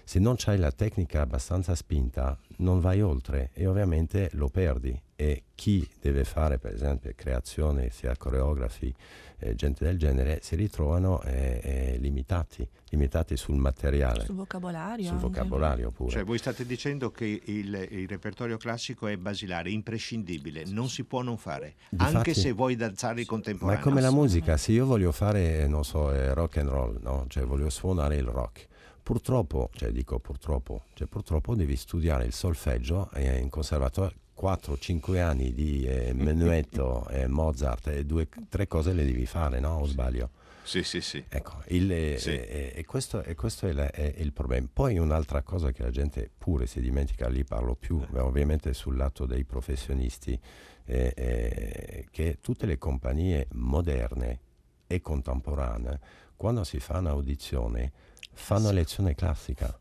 Se 0.05 0.19
non 0.19 0.35
hai 0.45 0.57
la 0.57 0.71
tecnica 0.71 1.21
abbastanza 1.21 1.75
spinta, 1.75 2.37
non 2.57 2.79
vai 2.81 3.01
oltre 3.01 3.51
e 3.53 3.65
ovviamente 3.67 4.29
lo 4.33 4.49
perdi. 4.49 4.99
E 5.15 5.43
chi 5.55 5.87
deve 6.01 6.25
fare, 6.25 6.57
per 6.59 6.73
esempio, 6.73 7.11
creazione, 7.15 7.89
sia 7.89 8.15
coreografi, 8.17 8.93
eh, 9.39 9.55
gente 9.55 9.85
del 9.85 9.97
genere, 9.97 10.39
si 10.41 10.55
ritrovano 10.57 11.21
eh, 11.23 11.61
eh, 11.63 11.97
limitati, 11.99 12.67
limitati 12.89 13.37
sul 13.37 13.55
materiale, 13.55 14.25
Sul 14.25 14.35
vocabolario. 14.35 15.05
sul 15.05 15.13
anche. 15.15 15.27
vocabolario 15.27 15.91
pure. 15.91 16.11
Cioè, 16.11 16.23
voi 16.25 16.37
state 16.37 16.65
dicendo 16.65 17.09
che 17.11 17.41
il, 17.45 17.87
il 17.91 18.07
repertorio 18.09 18.57
classico 18.57 19.07
è 19.07 19.15
basilare, 19.15 19.69
imprescindibile, 19.71 20.65
non 20.65 20.89
si 20.89 21.05
può 21.05 21.21
non 21.21 21.37
fare, 21.37 21.75
Difatti- 21.89 22.15
anche 22.15 22.33
se 22.33 22.51
vuoi 22.51 22.75
danzare 22.75 23.21
il 23.21 23.25
Ma 23.25 23.31
contemporaneo. 23.31 23.79
è 23.79 23.83
come 23.83 24.01
la 24.01 24.11
musica, 24.11 24.57
se 24.57 24.73
io 24.73 24.85
voglio 24.85 25.13
fare, 25.13 25.65
non 25.67 25.85
so, 25.85 26.11
eh, 26.11 26.33
rock 26.33 26.57
and 26.57 26.67
roll, 26.69 26.99
no? 27.01 27.25
Cioè 27.29 27.45
voglio 27.45 27.69
suonare 27.69 28.17
il 28.17 28.25
rock. 28.25 28.67
Purtroppo, 29.03 29.69
cioè 29.73 29.91
dico 29.91 30.17
purtroppo, 30.19 30.83
cioè 30.93 31.07
purtroppo 31.07 31.55
devi 31.55 31.75
studiare 31.75 32.23
il 32.23 32.31
solfeggio 32.31 33.11
e 33.11 33.37
in 33.37 33.49
conservatorio 33.49 34.15
4-5 34.39 35.19
anni 35.21 35.53
di 35.53 35.83
eh, 35.85 36.13
menuetto, 36.15 37.05
eh, 37.09 37.27
Mozart 37.27 37.87
e 37.87 38.05
due, 38.05 38.29
tre 38.47 38.65
cose 38.67 38.93
le 38.93 39.03
devi 39.03 39.25
fare, 39.25 39.59
no? 39.59 39.79
O 39.79 39.85
sbaglio? 39.85 40.29
Sì, 40.63 40.83
sì, 40.83 41.01
sì. 41.01 41.21
Ecco, 41.27 41.61
il, 41.67 41.91
eh, 41.91 42.17
Sì. 42.17 42.29
eh, 42.29 42.71
e 42.73 42.85
questo, 42.85 43.21
e 43.23 43.35
questo 43.35 43.67
è, 43.67 43.73
la- 43.73 43.91
è 43.91 44.13
il 44.19 44.31
problema. 44.31 44.65
Poi 44.71 44.97
un'altra 44.97 45.41
cosa 45.41 45.71
che 45.73 45.83
la 45.83 45.91
gente 45.91 46.29
pure 46.37 46.65
si 46.65 46.79
dimentica, 46.79 47.27
lì 47.27 47.43
parlo 47.43 47.75
più 47.75 48.01
Eh. 48.01 48.19
ovviamente 48.19 48.73
sul 48.73 48.95
lato 48.95 49.25
dei 49.25 49.43
professionisti, 49.43 50.39
eh, 50.85 51.13
eh, 51.13 52.07
che 52.09 52.37
tutte 52.39 52.65
le 52.65 52.77
compagnie 52.77 53.47
moderne 53.51 54.39
e 54.87 55.01
contemporanee, 55.01 55.99
quando 56.37 56.63
si 56.63 56.79
fa 56.79 56.99
un'audizione, 56.99 57.91
fanno 58.33 58.71
lezione 58.71 59.15
classica. 59.15 59.77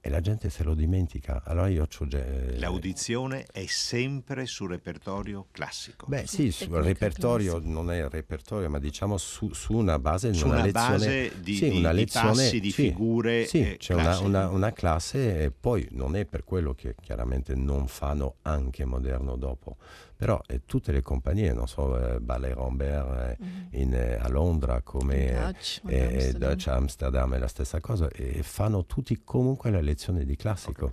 E 0.00 0.10
la 0.10 0.20
gente 0.20 0.48
se 0.48 0.62
lo 0.62 0.74
dimentica. 0.74 1.42
Allora 1.44 1.66
io 1.68 1.86
c'ho 1.86 2.06
già... 2.06 2.18
eh, 2.24 2.56
L'audizione 2.58 3.44
è 3.50 3.66
sempre 3.66 4.46
sul 4.46 4.70
repertorio 4.70 5.48
classico. 5.50 6.06
Beh 6.06 6.24
Sì, 6.26 6.52
sul 6.52 6.76
repertorio, 6.76 7.58
non 7.62 7.90
è 7.90 7.98
il 7.98 8.08
repertorio, 8.08 8.70
ma 8.70 8.78
diciamo 8.78 9.18
su, 9.18 9.52
su 9.52 9.74
una 9.74 9.98
base, 9.98 10.32
su 10.32 10.46
una, 10.46 10.54
una 10.54 10.64
lezione, 10.64 10.98
base 10.98 11.32
di, 11.42 11.54
sì, 11.56 11.68
di- 11.70 11.76
una 11.78 11.90
di 11.90 11.96
lezione, 11.98 12.28
passi, 12.28 12.60
di 12.60 12.70
sì, 12.70 12.82
figure 12.84 13.44
Sì, 13.44 13.72
eh, 13.72 13.76
c'è 13.76 13.94
una, 13.94 14.18
una- 14.20 14.48
una 14.48 14.72
classe 14.72 15.42
e 15.42 15.50
poi 15.50 15.86
non 15.90 16.14
è 16.14 16.24
per 16.24 16.44
quello 16.44 16.74
che 16.74 16.94
chiaramente 17.00 17.56
non 17.56 17.88
fanno 17.88 18.36
anche 18.42 18.84
moderno 18.84 19.34
dopo, 19.36 19.76
però 20.18 20.40
eh, 20.48 20.62
tutte 20.66 20.90
le 20.90 21.00
compagnie, 21.00 21.52
non 21.52 21.68
so, 21.68 22.16
eh, 22.16 22.18
Ballet 22.18 22.52
Rambert 22.56 23.38
Mhm. 23.38 23.66
in, 23.70 23.94
eh, 23.94 24.16
a 24.16 24.28
Londra 24.28 24.80
come 24.82 25.30
Dutch, 25.32 25.80
eh, 25.86 26.02
Amsterdam. 26.02 26.50
Dutch 26.50 26.66
Amsterdam 26.66 27.34
è 27.34 27.38
la 27.38 27.46
stessa 27.46 27.78
cosa 27.80 28.08
e 28.08 28.42
fanno 28.42 28.84
tutti 28.84 29.20
comunque 29.22 29.70
la 29.70 29.80
lezione 29.80 30.24
di 30.24 30.34
classico. 30.34 30.92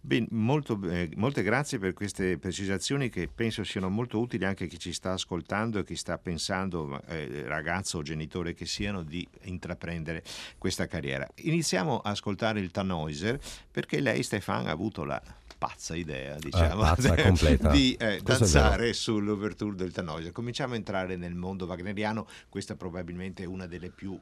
Bene, 0.00 0.26
molto, 0.30 0.78
eh, 0.84 1.08
molte 1.16 1.42
grazie 1.42 1.78
per 1.78 1.94
queste 1.94 2.36
precisazioni 2.36 3.08
che 3.08 3.26
penso 3.34 3.64
siano 3.64 3.88
molto 3.88 4.20
utili 4.20 4.44
anche 4.44 4.64
a 4.64 4.66
chi 4.66 4.78
ci 4.78 4.92
sta 4.92 5.12
ascoltando 5.12 5.78
e 5.78 5.84
chi 5.84 5.96
sta 5.96 6.18
pensando, 6.18 7.00
eh, 7.06 7.44
ragazzo 7.46 7.98
o 7.98 8.02
genitore 8.02 8.52
che 8.52 8.66
siano, 8.66 9.02
di 9.02 9.26
intraprendere 9.44 10.22
questa 10.58 10.86
carriera. 10.86 11.26
Iniziamo 11.36 12.00
a 12.00 12.10
ascoltare 12.10 12.60
il 12.60 12.70
Tannhäuser 12.70 13.40
perché 13.70 13.98
lei, 14.00 14.22
Stefan, 14.22 14.66
ha 14.66 14.70
avuto 14.72 15.04
la 15.04 15.20
pazza 15.66 15.96
idea, 15.96 16.36
diciamo, 16.36 16.82
pazza 16.82 17.14
completa. 17.22 17.70
di 17.70 17.94
eh, 17.94 18.20
danzare 18.22 18.92
sull'ouverture 18.92 19.74
del 19.74 19.92
Tannhäuser. 19.92 20.30
Cominciamo 20.32 20.74
a 20.74 20.76
entrare 20.76 21.16
nel 21.16 21.34
mondo 21.34 21.64
wagneriano, 21.64 22.26
questa 22.50 22.76
probabilmente 22.76 23.44
è 23.44 23.46
una 23.46 23.66
delle 23.66 23.90
più 23.90 24.20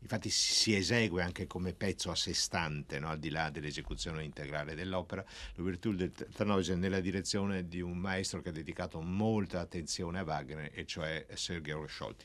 Infatti 0.00 0.30
si 0.30 0.76
esegue 0.76 1.22
anche 1.22 1.48
come 1.48 1.72
pezzo 1.72 2.12
a 2.12 2.14
sé 2.14 2.32
stante, 2.32 3.00
no? 3.00 3.08
al 3.08 3.18
di 3.18 3.30
là 3.30 3.50
dell'esecuzione 3.50 4.22
integrale 4.22 4.76
dell'opera, 4.76 5.24
l'ouverture 5.56 5.96
del 5.96 6.12
Tannhäuser 6.12 6.76
nella 6.76 7.00
direzione 7.00 7.66
di 7.66 7.80
un 7.80 7.98
maestro 7.98 8.40
che 8.40 8.50
ha 8.50 8.52
dedicato 8.52 9.00
molta 9.00 9.58
attenzione 9.58 10.20
a 10.20 10.22
Wagner, 10.22 10.70
e 10.72 10.86
cioè 10.86 11.26
Sergei 11.34 11.74
Rosciolti. 11.74 12.24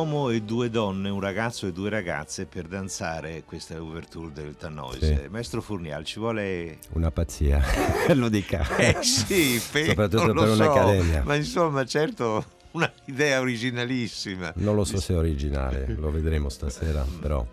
Uomo 0.00 0.30
e 0.30 0.40
due 0.40 0.70
donne, 0.70 1.10
un 1.10 1.20
ragazzo 1.20 1.66
e 1.66 1.72
due 1.72 1.90
ragazze 1.90 2.46
per 2.46 2.66
danzare 2.66 3.42
questa 3.44 3.78
ouverture 3.78 4.32
del 4.32 4.56
Tannhäuser. 4.56 5.24
Sì. 5.24 5.28
Maestro 5.28 5.60
Furnial, 5.60 6.04
ci 6.04 6.18
vuole... 6.18 6.78
Una 6.92 7.10
pazzia, 7.10 7.62
lo 8.14 8.30
dica. 8.30 8.66
Eh 8.76 8.96
sì, 9.02 9.60
pe- 9.70 9.84
Soprattutto 9.84 10.32
per 10.32 10.46
so, 10.46 10.52
un'accademia. 10.54 11.22
Ma 11.24 11.34
insomma, 11.34 11.84
certo, 11.84 12.44
una 12.72 12.90
idea 13.06 13.40
originalissima. 13.40 14.52
Non 14.56 14.74
lo 14.74 14.84
so 14.84 14.98
se 14.98 15.12
è 15.12 15.16
originale, 15.16 15.94
lo 15.98 16.10
vedremo 16.10 16.48
stasera, 16.48 17.04
però 17.20 17.46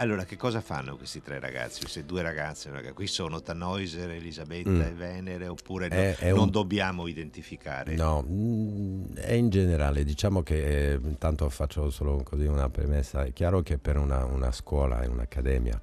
Allora, 0.00 0.24
che 0.24 0.36
cosa 0.36 0.60
fanno 0.60 0.96
questi 0.96 1.20
tre 1.20 1.40
ragazzi, 1.40 1.80
queste 1.80 2.04
due 2.04 2.22
ragazze? 2.22 2.70
Raga- 2.70 2.92
Qui 2.92 3.08
sono 3.08 3.42
Tannhäuser, 3.42 4.10
Elisabetta 4.10 4.70
Mm. 4.70 4.80
e 4.80 4.90
Venere, 4.92 5.48
oppure 5.48 5.88
no- 5.88 5.94
È- 5.96 6.16
è 6.16 6.30
non 6.30 6.44
un- 6.44 6.50
dobbiamo 6.50 7.08
identificare? 7.08 7.96
no, 7.96 8.24
mm, 8.24 9.14
è 9.16 9.32
in 9.32 9.48
generale, 9.50 10.04
diciamo 10.04 10.42
che 10.44 10.92
eh, 10.92 11.00
intanto 11.02 11.48
faccio 11.50 11.90
solo 11.90 12.22
così 12.22 12.44
una 12.46 12.68
premessa, 12.68 13.24
è 13.24 13.32
chiaro 13.32 13.62
che 13.62 13.78
per 13.78 13.96
una, 13.96 14.24
una 14.24 14.52
scuola 14.52 15.02
e 15.02 15.08
un'accademia 15.08 15.80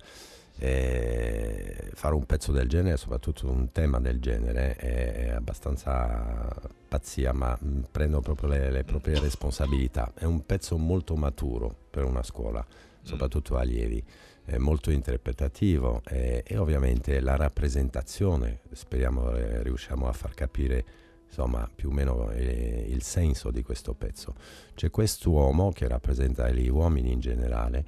eh, 0.58 1.92
fare 1.94 2.16
un 2.16 2.26
pezzo 2.26 2.54
del 2.54 2.70
genere, 2.70 2.96
soprattutto 2.96 3.50
un 3.50 3.72
tema 3.74 4.00
del 4.00 4.20
genere, 4.22 4.76
è, 4.78 5.14
è 5.26 5.30
abbastanza 5.32 6.48
pazzia, 6.88 7.34
ma 7.34 7.58
mm, 7.62 7.82
prendo 7.92 8.22
proprio 8.22 8.48
le, 8.50 8.72
le 8.72 8.84
proprie 8.86 9.20
responsabilità. 9.20 10.14
È 10.16 10.24
un 10.24 10.46
pezzo 10.46 10.78
molto 10.78 11.16
maturo 11.18 11.76
per 11.96 12.04
una 12.04 12.24
scuola, 12.24 12.66
soprattutto 13.04 13.56
allievi, 13.56 14.04
è 14.44 14.58
molto 14.58 14.92
interpretativo 14.92 16.02
eh, 16.10 16.44
e 16.46 16.58
ovviamente 16.58 17.22
la 17.22 17.38
rappresentazione, 17.38 18.60
speriamo 18.74 19.34
eh, 19.34 19.64
riusciamo 19.64 20.06
a 20.06 20.12
far 20.12 20.34
capire 20.34 20.86
insomma 21.26 21.70
più 21.74 21.90
o 21.90 21.94
meno 21.94 22.32
eh, 22.32 22.86
il 22.90 23.02
senso 23.02 23.50
di 23.50 23.64
questo 23.64 23.94
pezzo. 23.94 24.36
C'è 24.74 24.90
quest'uomo 24.90 25.72
che 25.72 25.88
rappresenta 25.88 26.50
gli 26.50 26.68
uomini 26.68 27.14
in 27.14 27.22
generale 27.22 27.86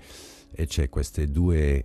e 0.53 0.67
c'è 0.67 0.87
queste 0.87 1.29
due 1.29 1.83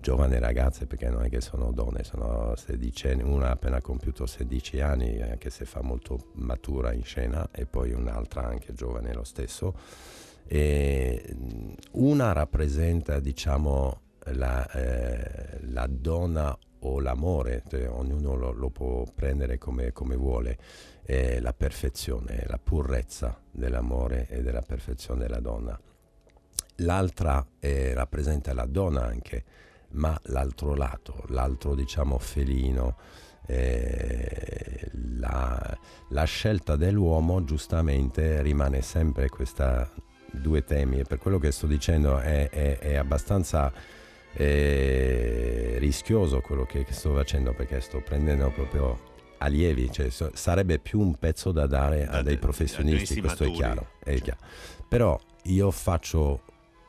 giovani 0.00 0.40
ragazze, 0.40 0.86
perché 0.86 1.08
non 1.08 1.22
è 1.22 1.28
che 1.28 1.40
sono 1.40 1.70
donne, 1.70 2.02
sono 2.02 2.56
sedicenni, 2.56 3.22
una 3.22 3.46
ha 3.46 3.52
appena 3.52 3.80
compiuto 3.80 4.26
16 4.26 4.80
anni, 4.80 5.22
anche 5.22 5.50
se 5.50 5.64
fa 5.64 5.82
molto 5.82 6.32
matura 6.34 6.92
in 6.92 7.04
scena, 7.04 7.48
e 7.52 7.64
poi 7.64 7.92
un'altra 7.92 8.44
anche 8.44 8.74
giovane 8.74 9.14
lo 9.14 9.24
stesso. 9.24 9.74
E 10.46 11.36
una 11.92 12.32
rappresenta, 12.32 13.20
diciamo, 13.20 14.00
la, 14.32 14.68
eh, 14.70 15.58
la 15.62 15.86
donna 15.88 16.56
o 16.80 17.00
l'amore, 17.00 17.62
cioè, 17.68 17.88
ognuno 17.88 18.34
lo, 18.34 18.52
lo, 18.52 18.70
può 18.70 19.04
prendere 19.14 19.58
come, 19.58 19.92
come 19.92 20.16
vuole, 20.16 20.58
eh, 21.04 21.40
la 21.40 21.52
perfezione, 21.52 22.44
la 22.46 22.58
purezza 22.62 23.38
dell'amore 23.50 24.26
e 24.28 24.42
della 24.42 24.62
perfezione 24.62 25.22
della 25.22 25.40
donna. 25.40 25.78
L'altra 26.78 27.44
eh, 27.60 27.94
rappresenta 27.94 28.52
la 28.52 28.66
donna 28.66 29.04
anche, 29.04 29.44
ma 29.90 30.18
l'altro 30.24 30.74
lato, 30.74 31.24
l'altro 31.28 31.74
diciamo 31.74 32.18
felino, 32.18 32.96
eh, 33.46 34.90
la, 35.16 35.78
la, 36.08 36.24
scelta 36.24 36.76
dell'uomo 36.76 37.44
giustamente 37.44 38.40
rimane 38.42 38.80
sempre 38.80 39.28
questa 39.28 39.88
due 40.40 40.64
temi 40.64 41.00
e 41.00 41.04
per 41.04 41.18
quello 41.18 41.38
che 41.38 41.50
sto 41.52 41.66
dicendo 41.66 42.18
è, 42.18 42.48
è, 42.48 42.78
è 42.78 42.94
abbastanza 42.94 43.72
eh, 44.32 45.76
rischioso 45.78 46.40
quello 46.40 46.64
che 46.64 46.84
sto 46.90 47.14
facendo 47.14 47.52
perché 47.52 47.80
sto 47.80 48.00
prendendo 48.00 48.50
proprio 48.50 49.12
allievi, 49.38 49.90
cioè, 49.92 50.10
so, 50.10 50.30
sarebbe 50.34 50.78
più 50.78 51.00
un 51.00 51.16
pezzo 51.16 51.52
da 51.52 51.66
dare 51.66 52.06
a 52.06 52.22
dei 52.22 52.38
professionisti, 52.38 53.20
questo 53.20 53.44
è 53.44 53.50
chiaro, 53.50 53.90
è 54.02 54.14
chiaro. 54.20 54.40
Però 54.88 55.20
io 55.44 55.70
faccio 55.70 56.42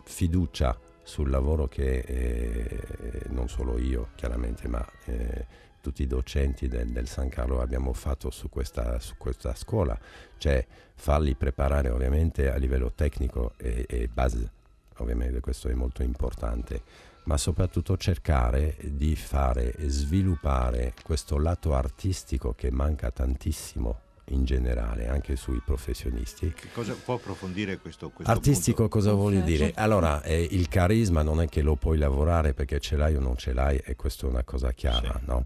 fiducia 0.03 0.77
sul 1.05 1.29
lavoro 1.29 1.67
che 1.67 1.99
eh, 1.99 3.21
non 3.29 3.47
solo 3.47 3.77
io 3.77 4.09
chiaramente, 4.15 4.67
ma 4.67 4.83
eh, 5.05 5.45
tutti 5.79 6.01
i 6.01 6.07
docenti 6.07 6.67
del, 6.67 6.89
del, 6.89 7.07
San 7.07 7.29
Carlo 7.29 7.61
abbiamo 7.61 7.93
fatto 7.93 8.31
su 8.31 8.49
questa, 8.49 8.99
su 8.99 9.13
questa, 9.15 9.53
scuola, 9.53 9.97
cioè 10.37 10.65
farli 10.95 11.35
preparare 11.35 11.89
ovviamente 11.89 12.51
a 12.51 12.55
livello 12.55 12.91
tecnico 12.91 13.53
e, 13.57 13.85
e 13.87 14.07
base, 14.11 14.49
ovviamente 14.97 15.41
questo 15.41 15.69
è 15.69 15.75
molto 15.75 16.01
importante, 16.01 16.81
ma 17.25 17.37
soprattutto 17.37 17.97
cercare 17.97 18.75
di 18.81 19.15
fare 19.15 19.75
sviluppare 19.85 20.93
questo 21.03 21.37
lato 21.37 21.75
artistico 21.75 22.53
che 22.53 22.71
manca 22.71 23.11
tantissimo 23.11 24.04
in 24.29 24.43
generale, 24.43 25.07
anche 25.07 25.35
sui 25.35 25.61
professionisti. 25.63 26.51
Che 26.53 26.69
cosa 26.73 26.93
può 26.93 27.15
approfondire 27.15 27.77
questo, 27.77 28.09
questo 28.09 28.31
Artistico 28.31 28.87
punto? 28.87 28.97
cosa 28.97 29.13
vuol 29.13 29.43
dire? 29.43 29.71
Allora, 29.75 30.21
eh, 30.23 30.47
il 30.49 30.67
carisma 30.67 31.21
non 31.21 31.41
è 31.41 31.47
che 31.47 31.61
lo 31.61 31.75
puoi 31.75 31.97
lavorare 31.97 32.53
perché 32.53 32.79
ce 32.79 32.95
l'hai 32.95 33.15
o 33.15 33.19
non 33.19 33.37
ce 33.37 33.53
l'hai 33.53 33.77
e 33.83 33.95
questa 33.95 34.25
è 34.25 34.29
una 34.29 34.43
cosa 34.43 34.71
chiara, 34.71 35.19
sì. 35.19 35.25
no? 35.25 35.45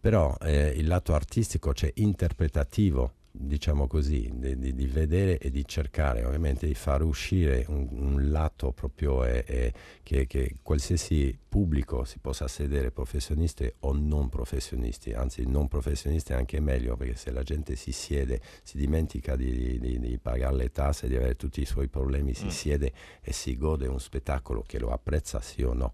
Però 0.00 0.36
eh, 0.42 0.72
il 0.76 0.86
lato 0.86 1.14
artistico, 1.14 1.72
cioè 1.72 1.90
interpretativo, 1.96 3.14
diciamo 3.30 3.86
così, 3.86 4.30
di, 4.32 4.58
di, 4.58 4.74
di, 4.74 4.86
vedere 4.86 5.38
e 5.38 5.50
di 5.50 5.64
cercare 5.66 6.24
ovviamente 6.24 6.66
di 6.66 6.74
far 6.74 7.02
uscire 7.02 7.64
un, 7.68 7.86
un 7.90 8.30
lato 8.30 8.72
proprio 8.72 9.24
eh, 9.24 9.44
eh, 9.46 9.72
che, 10.02 10.26
che, 10.26 10.56
qualsiasi 10.62 11.36
pubblico 11.48 12.04
si 12.04 12.18
possa 12.18 12.48
sedere, 12.48 12.90
professionisti 12.90 13.70
o 13.80 13.92
non 13.92 14.28
professionisti, 14.28 15.12
anzi 15.12 15.46
non 15.46 15.68
professionisti 15.68 16.32
è 16.32 16.36
anche 16.36 16.58
meglio 16.60 16.96
perché 16.96 17.16
se 17.16 17.30
la 17.30 17.42
gente 17.42 17.76
si 17.76 17.92
siede, 17.92 18.40
si 18.62 18.76
dimentica 18.76 19.36
di, 19.36 19.78
di 19.78 20.18
pagare 20.20 20.56
le 20.56 20.70
tasse, 20.70 21.08
di 21.08 21.16
avere 21.16 21.36
tutti 21.36 21.60
i 21.60 21.66
suoi 21.66 21.88
problemi, 21.88 22.34
si 22.34 22.46
mm. 22.46 22.48
siede 22.48 22.92
e 23.20 23.32
si 23.32 23.56
gode 23.56 23.86
un 23.86 24.00
spettacolo 24.00 24.62
che 24.66 24.78
lo 24.78 24.90
apprezza 24.90 25.40
sì 25.40 25.62
o 25.62 25.74
no 25.74 25.92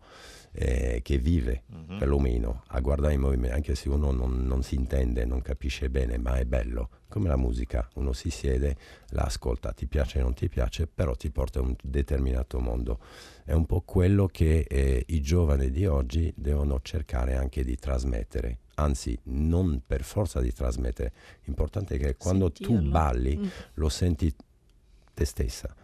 eh, 0.57 1.01
che 1.03 1.19
vive 1.19 1.65
mm-hmm. 1.73 1.99
perlomeno 1.99 2.63
a 2.69 2.81
guardare 2.81 3.15
i 3.15 3.19
movimenti, 3.19 3.55
anche 3.55 3.75
se 3.75 3.89
uno 3.89 4.13
non, 4.13 4.47
non, 4.47 4.63
si 4.63 4.77
intende, 4.77 5.25
non 5.25 5.43
capisce 5.43 5.91
bene, 5.91 6.17
ma 6.17 6.37
è 6.37 6.45
bello, 6.45 6.89
come 7.09 7.29
la 7.29 7.37
musica, 7.37 7.89
uno 7.95 8.13
si 8.13 8.31
siede, 8.31 8.77
la 9.09 9.23
ascolta, 9.23 9.73
ti 9.73 9.87
piace 9.87 10.21
o 10.21 10.23
non 10.23 10.35
ti 10.35 10.49
piace, 10.49 10.87
però 10.87 11.15
ti 11.17 11.31
porta 11.31 11.59
a 11.59 11.63
un 11.63 11.75
determinato 11.83 12.61
mondo. 12.61 13.01
È 13.45 13.53
un 13.53 13.67
po' 13.67 13.81
quello 13.81 14.29
che 14.29 14.65
eh, 14.69 15.05
i 15.09 15.21
giovani 15.21 15.71
di 15.71 15.87
oggi 15.87 16.33
devono 16.37 16.81
cercare 16.83 17.35
anche 17.35 17.65
di 17.65 17.77
trasmettere, 17.77 18.59
anzi 18.75 19.19
non 19.25 19.83
per 19.85 20.05
forza 20.05 20.41
di 20.41 20.53
trasmettere, 20.53 21.13
l'importante 21.45 21.97
è 21.97 21.99
che 21.99 22.17
quando 22.17 22.51
Sentirlo. 22.55 22.83
tu 22.83 22.89
balli 22.91 23.37
mm. 23.37 23.47
lo 23.75 23.89
senti 23.89 24.33
te 25.13 25.25
stessa 25.25 25.75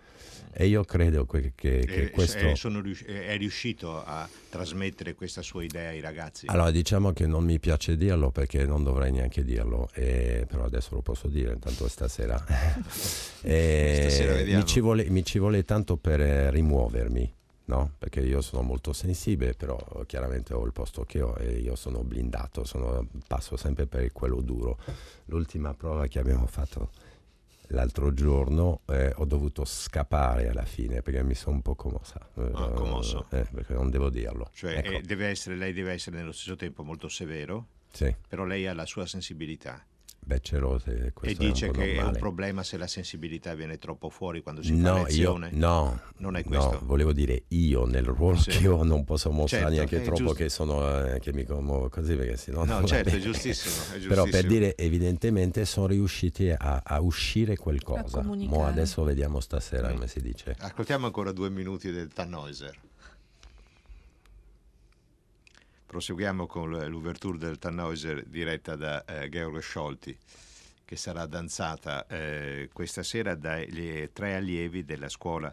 e 0.53 0.66
io 0.66 0.85
credo 0.85 1.26
che, 1.26 1.53
che, 1.55 1.85
che 1.87 2.03
eh, 2.03 2.11
questo... 2.11 2.38
Rius- 2.81 3.05
è 3.05 3.37
riuscito 3.37 4.05
a 4.05 4.29
trasmettere 4.48 5.14
questa 5.14 5.42
sua 5.42 5.62
idea 5.62 5.90
ai 5.90 6.00
ragazzi? 6.00 6.46
Allora 6.48 6.70
diciamo 6.70 7.12
che 7.12 7.26
non 7.26 7.44
mi 7.44 7.59
piace 7.59 7.96
dirlo 7.96 8.31
perché 8.31 8.66
non 8.66 8.83
dovrei 8.83 9.12
neanche 9.12 9.44
dirlo, 9.44 9.88
eh, 9.95 10.45
però 10.49 10.64
adesso 10.64 10.95
lo 10.95 11.03
posso 11.03 11.28
dire, 11.28 11.53
intanto 11.53 11.88
stasera. 11.88 12.45
eh, 13.43 14.09
stasera 14.09 14.57
mi, 14.57 14.66
ci 14.66 14.80
vuole, 14.80 15.09
mi 15.09 15.24
ci 15.24 15.38
vuole 15.38 15.64
tanto 15.64 15.97
per 15.97 16.20
eh, 16.20 16.51
rimuovermi. 16.51 17.34
No? 17.70 17.93
perché 17.97 18.18
io 18.18 18.41
sono 18.41 18.62
molto 18.62 18.93
sensibile, 18.93 19.55
però 19.55 19.78
chiaramente 20.05 20.53
ho 20.55 20.64
il 20.64 20.72
posto 20.72 21.05
che 21.05 21.22
ho 21.22 21.36
e 21.38 21.53
io 21.53 21.76
sono 21.76 22.03
blindato, 22.03 22.64
sono, 22.64 23.07
passo 23.28 23.57
sempre 23.57 23.86
per 23.86 24.11
quello 24.11 24.41
duro. 24.41 24.76
L'ultima 25.26 25.72
prova 25.74 26.09
che 26.09 26.18
abbiamo 26.18 26.47
fatto 26.47 26.91
l'altro 27.70 28.12
giorno 28.12 28.80
eh, 28.86 29.12
ho 29.16 29.24
dovuto 29.24 29.64
scappare 29.64 30.48
alla 30.48 30.64
fine 30.64 31.02
perché 31.02 31.22
mi 31.22 31.34
sono 31.34 31.56
un 31.56 31.62
po' 31.62 31.74
commossa. 31.74 32.20
Ah, 32.34 32.70
commosso. 32.70 33.26
Eh, 33.30 33.46
perché 33.52 33.74
non 33.74 33.90
devo 33.90 34.10
dirlo. 34.10 34.50
Cioè, 34.52 34.78
ecco. 34.78 34.92
Eh, 34.92 35.00
deve 35.02 35.26
essere, 35.28 35.56
lei 35.56 35.72
deve 35.72 35.92
essere 35.92 36.16
nello 36.16 36.32
stesso 36.32 36.56
tempo 36.56 36.82
molto 36.82 37.08
severo, 37.08 37.66
sì. 37.90 38.14
però 38.28 38.44
lei 38.44 38.66
ha 38.66 38.74
la 38.74 38.86
sua 38.86 39.06
sensibilità. 39.06 39.84
Beh, 40.31 40.41
ce 40.43 40.59
l'ho, 40.59 40.78
se 40.78 41.12
e 41.22 41.35
dice 41.35 41.66
è 41.66 41.70
che 41.72 41.87
normale. 41.87 42.03
è 42.03 42.05
un 42.05 42.16
problema 42.20 42.62
se 42.62 42.76
la 42.76 42.87
sensibilità 42.87 43.53
viene 43.55 43.78
troppo 43.78 44.11
fuori 44.11 44.43
quando 44.43 44.62
si 44.62 44.76
no, 44.76 44.99
fa 44.99 45.03
lezione. 45.03 45.49
Io, 45.49 45.57
no, 45.59 46.01
non 46.18 46.37
è 46.37 46.45
questo. 46.45 46.70
No, 46.70 46.81
volevo 46.85 47.12
dire 47.12 47.43
io 47.49 47.85
nel 47.85 48.05
ruolo 48.05 48.37
sì. 48.37 48.51
che 48.51 48.68
ho 48.68 48.85
non 48.85 49.05
posso 49.05 49.33
mostrare 49.33 49.74
certo, 49.74 49.74
neanche 49.74 50.03
troppo 50.03 50.18
giusto. 50.18 50.35
che, 50.35 50.49
sono, 50.49 51.05
eh, 51.05 51.18
che 51.18 51.33
mi 51.33 51.43
commuovo 51.45 51.89
così 51.89 52.14
perché 52.14 52.37
sennò 52.37 52.64
no, 52.64 52.85
certo, 52.85 53.09
è 53.09 53.18
giustissimo, 53.18 53.74
è 53.74 53.99
giustissimo, 53.99 54.09
Però 54.09 54.24
per 54.26 54.47
dire 54.47 54.76
evidentemente 54.76 55.64
sono 55.64 55.89
riusciti 55.89 56.49
a, 56.49 56.81
a 56.85 57.01
uscire 57.01 57.57
qualcosa. 57.57 58.22
Mo 58.22 58.64
adesso 58.64 59.03
vediamo 59.03 59.41
stasera 59.41 59.89
mm. 59.89 59.95
come 59.95 60.07
si 60.07 60.20
dice. 60.20 60.55
Ascoltiamo 60.61 61.07
ancora 61.07 61.33
due 61.33 61.51
minuti 61.51 61.91
del 61.91 62.07
Tannhäuser. 62.12 62.78
Proseguiamo 65.91 66.47
con 66.47 66.70
l'ouverture 66.70 67.36
del 67.36 67.59
Tannhäuser 67.59 68.24
diretta 68.26 68.76
da 68.76 69.05
eh, 69.05 69.28
Georg 69.28 69.61
Scholti 69.61 70.16
che 70.84 70.95
sarà 70.95 71.26
danzata 71.26 72.07
eh, 72.07 72.70
questa 72.72 73.03
sera 73.03 73.34
dai 73.34 74.09
tre 74.12 74.36
allievi 74.36 74.84
della 74.84 75.09
scuola 75.09 75.53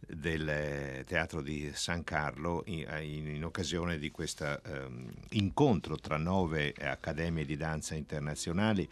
del 0.00 0.48
eh, 0.48 1.04
Teatro 1.06 1.40
di 1.40 1.70
San 1.72 2.02
Carlo 2.02 2.64
in, 2.66 2.84
in, 3.00 3.28
in 3.28 3.44
occasione 3.44 3.98
di 3.98 4.10
questo 4.10 4.60
um, 4.66 5.08
incontro 5.30 5.94
tra 5.94 6.16
nove 6.16 6.74
accademie 6.76 7.44
di 7.44 7.56
danza 7.56 7.94
internazionali. 7.94 8.88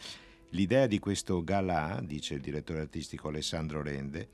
L'idea 0.51 0.87
di 0.87 1.01
questo 1.01 1.43
gala, 1.43 1.99
dice 2.05 2.35
il 2.35 2.41
direttore 2.41 2.83
artistico 2.83 3.27
Alessandro 3.27 3.83
Rende, 3.83 4.29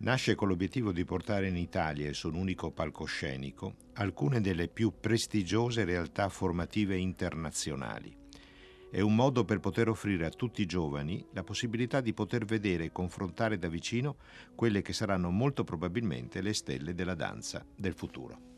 nasce 0.00 0.34
con 0.34 0.48
l'obiettivo 0.48 0.92
di 0.92 1.04
portare 1.04 1.48
in 1.48 1.56
Italia 1.56 2.08
e 2.08 2.14
su 2.14 2.28
un 2.28 2.36
unico 2.36 2.70
palcoscenico 2.70 3.74
alcune 3.94 4.40
delle 4.40 4.68
più 4.68 4.94
prestigiose 4.98 5.84
realtà 5.84 6.28
formative 6.28 6.96
internazionali. 6.96 8.16
È 8.90 9.00
un 9.00 9.14
modo 9.14 9.44
per 9.44 9.60
poter 9.60 9.88
offrire 9.88 10.26
a 10.26 10.30
tutti 10.30 10.62
i 10.62 10.66
giovani 10.66 11.24
la 11.32 11.44
possibilità 11.44 12.00
di 12.00 12.12
poter 12.12 12.44
vedere 12.44 12.84
e 12.84 12.92
confrontare 12.92 13.58
da 13.58 13.68
vicino 13.68 14.16
quelle 14.54 14.82
che 14.82 14.92
saranno 14.92 15.30
molto 15.30 15.64
probabilmente 15.64 16.40
le 16.40 16.54
stelle 16.54 16.94
della 16.94 17.14
danza 17.14 17.64
del 17.76 17.94
futuro. 17.94 18.49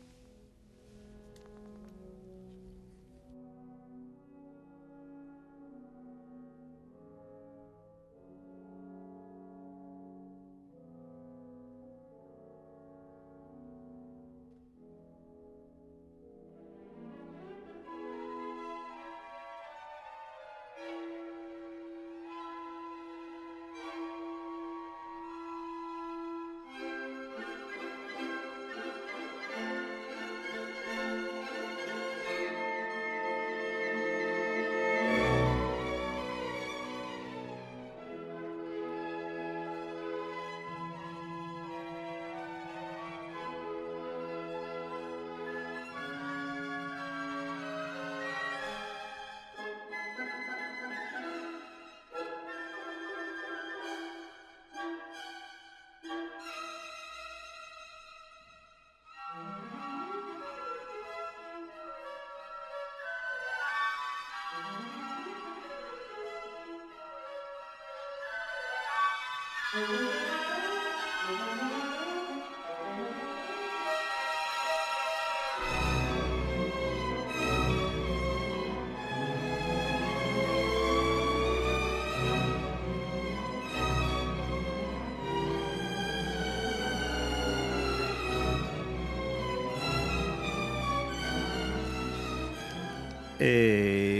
E 69.75 69.81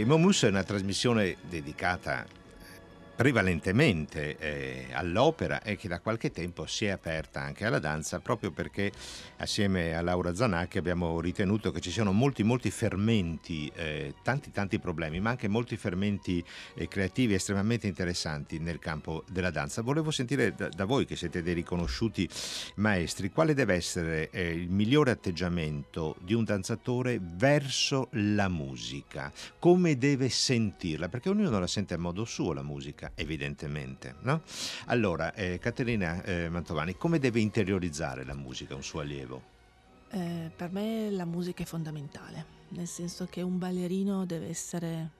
Momus 0.04 0.42
è 0.42 0.48
una 0.48 0.64
trasmissione 0.64 1.36
dedicata 1.42 2.42
prevalentemente 3.24 4.36
eh, 4.36 4.86
all'opera 4.92 5.62
e 5.62 5.76
che 5.76 5.88
da 5.88 6.00
qualche 6.00 6.30
tempo 6.30 6.66
si 6.66 6.84
è 6.84 6.90
aperta 6.90 7.40
anche 7.40 7.64
alla 7.64 7.78
danza 7.78 8.20
proprio 8.20 8.50
perché 8.50 8.92
assieme 9.38 9.96
a 9.96 10.02
Laura 10.02 10.34
Zanacchi 10.34 10.76
abbiamo 10.76 11.18
ritenuto 11.22 11.70
che 11.70 11.80
ci 11.80 11.90
siano 11.90 12.12
molti 12.12 12.42
molti 12.42 12.70
fermenti, 12.70 13.72
eh, 13.74 14.12
tanti 14.22 14.50
tanti 14.50 14.78
problemi 14.78 15.20
ma 15.20 15.30
anche 15.30 15.48
molti 15.48 15.78
fermenti 15.78 16.44
eh, 16.74 16.86
creativi 16.86 17.32
estremamente 17.32 17.86
interessanti 17.86 18.58
nel 18.58 18.78
campo 18.78 19.24
della 19.30 19.50
danza. 19.50 19.80
Volevo 19.80 20.10
sentire 20.10 20.54
da, 20.54 20.68
da 20.68 20.84
voi 20.84 21.06
che 21.06 21.16
siete 21.16 21.42
dei 21.42 21.54
riconosciuti 21.54 22.28
maestri 22.74 23.30
quale 23.30 23.54
deve 23.54 23.72
essere 23.72 24.28
eh, 24.28 24.50
il 24.50 24.68
migliore 24.68 25.12
atteggiamento 25.12 26.16
di 26.20 26.34
un 26.34 26.44
danzatore 26.44 27.18
verso 27.22 28.08
la 28.12 28.50
musica, 28.50 29.32
come 29.58 29.96
deve 29.96 30.28
sentirla? 30.28 31.08
Perché 31.08 31.30
ognuno 31.30 31.58
la 31.58 31.66
sente 31.66 31.94
a 31.94 31.98
modo 31.98 32.26
suo 32.26 32.52
la 32.52 32.60
musica. 32.60 32.72
musica, 32.74 33.12
evidentemente. 33.14 34.16
No? 34.20 34.42
Allora, 34.86 35.34
eh, 35.34 35.58
Caterina 35.58 36.22
eh, 36.22 36.48
Mantovani, 36.48 36.96
come 36.96 37.18
deve 37.18 37.40
interiorizzare 37.40 38.24
la 38.24 38.34
musica 38.34 38.74
un 38.74 38.82
suo 38.82 39.00
allievo? 39.00 39.52
Eh, 40.10 40.50
per 40.54 40.70
me 40.70 41.10
la 41.10 41.24
musica 41.24 41.62
è 41.62 41.66
fondamentale, 41.66 42.44
nel 42.68 42.86
senso 42.86 43.26
che 43.28 43.42
un 43.42 43.58
ballerino 43.58 44.24
deve 44.24 44.48
essere 44.48 45.10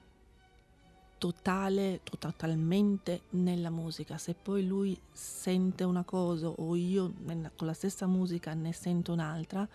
totale, 1.18 2.00
totalmente 2.18 3.22
nella 3.30 3.70
musica. 3.70 4.18
Se 4.18 4.34
poi 4.34 4.66
lui 4.66 4.98
sente 5.10 5.82
una 5.82 6.04
cosa 6.04 6.48
o 6.48 6.76
io 6.76 7.12
con 7.56 7.66
la 7.66 7.72
stessa 7.72 8.06
musica 8.06 8.52
ne 8.54 8.72
sento 8.72 9.12
un'altra, 9.12 9.66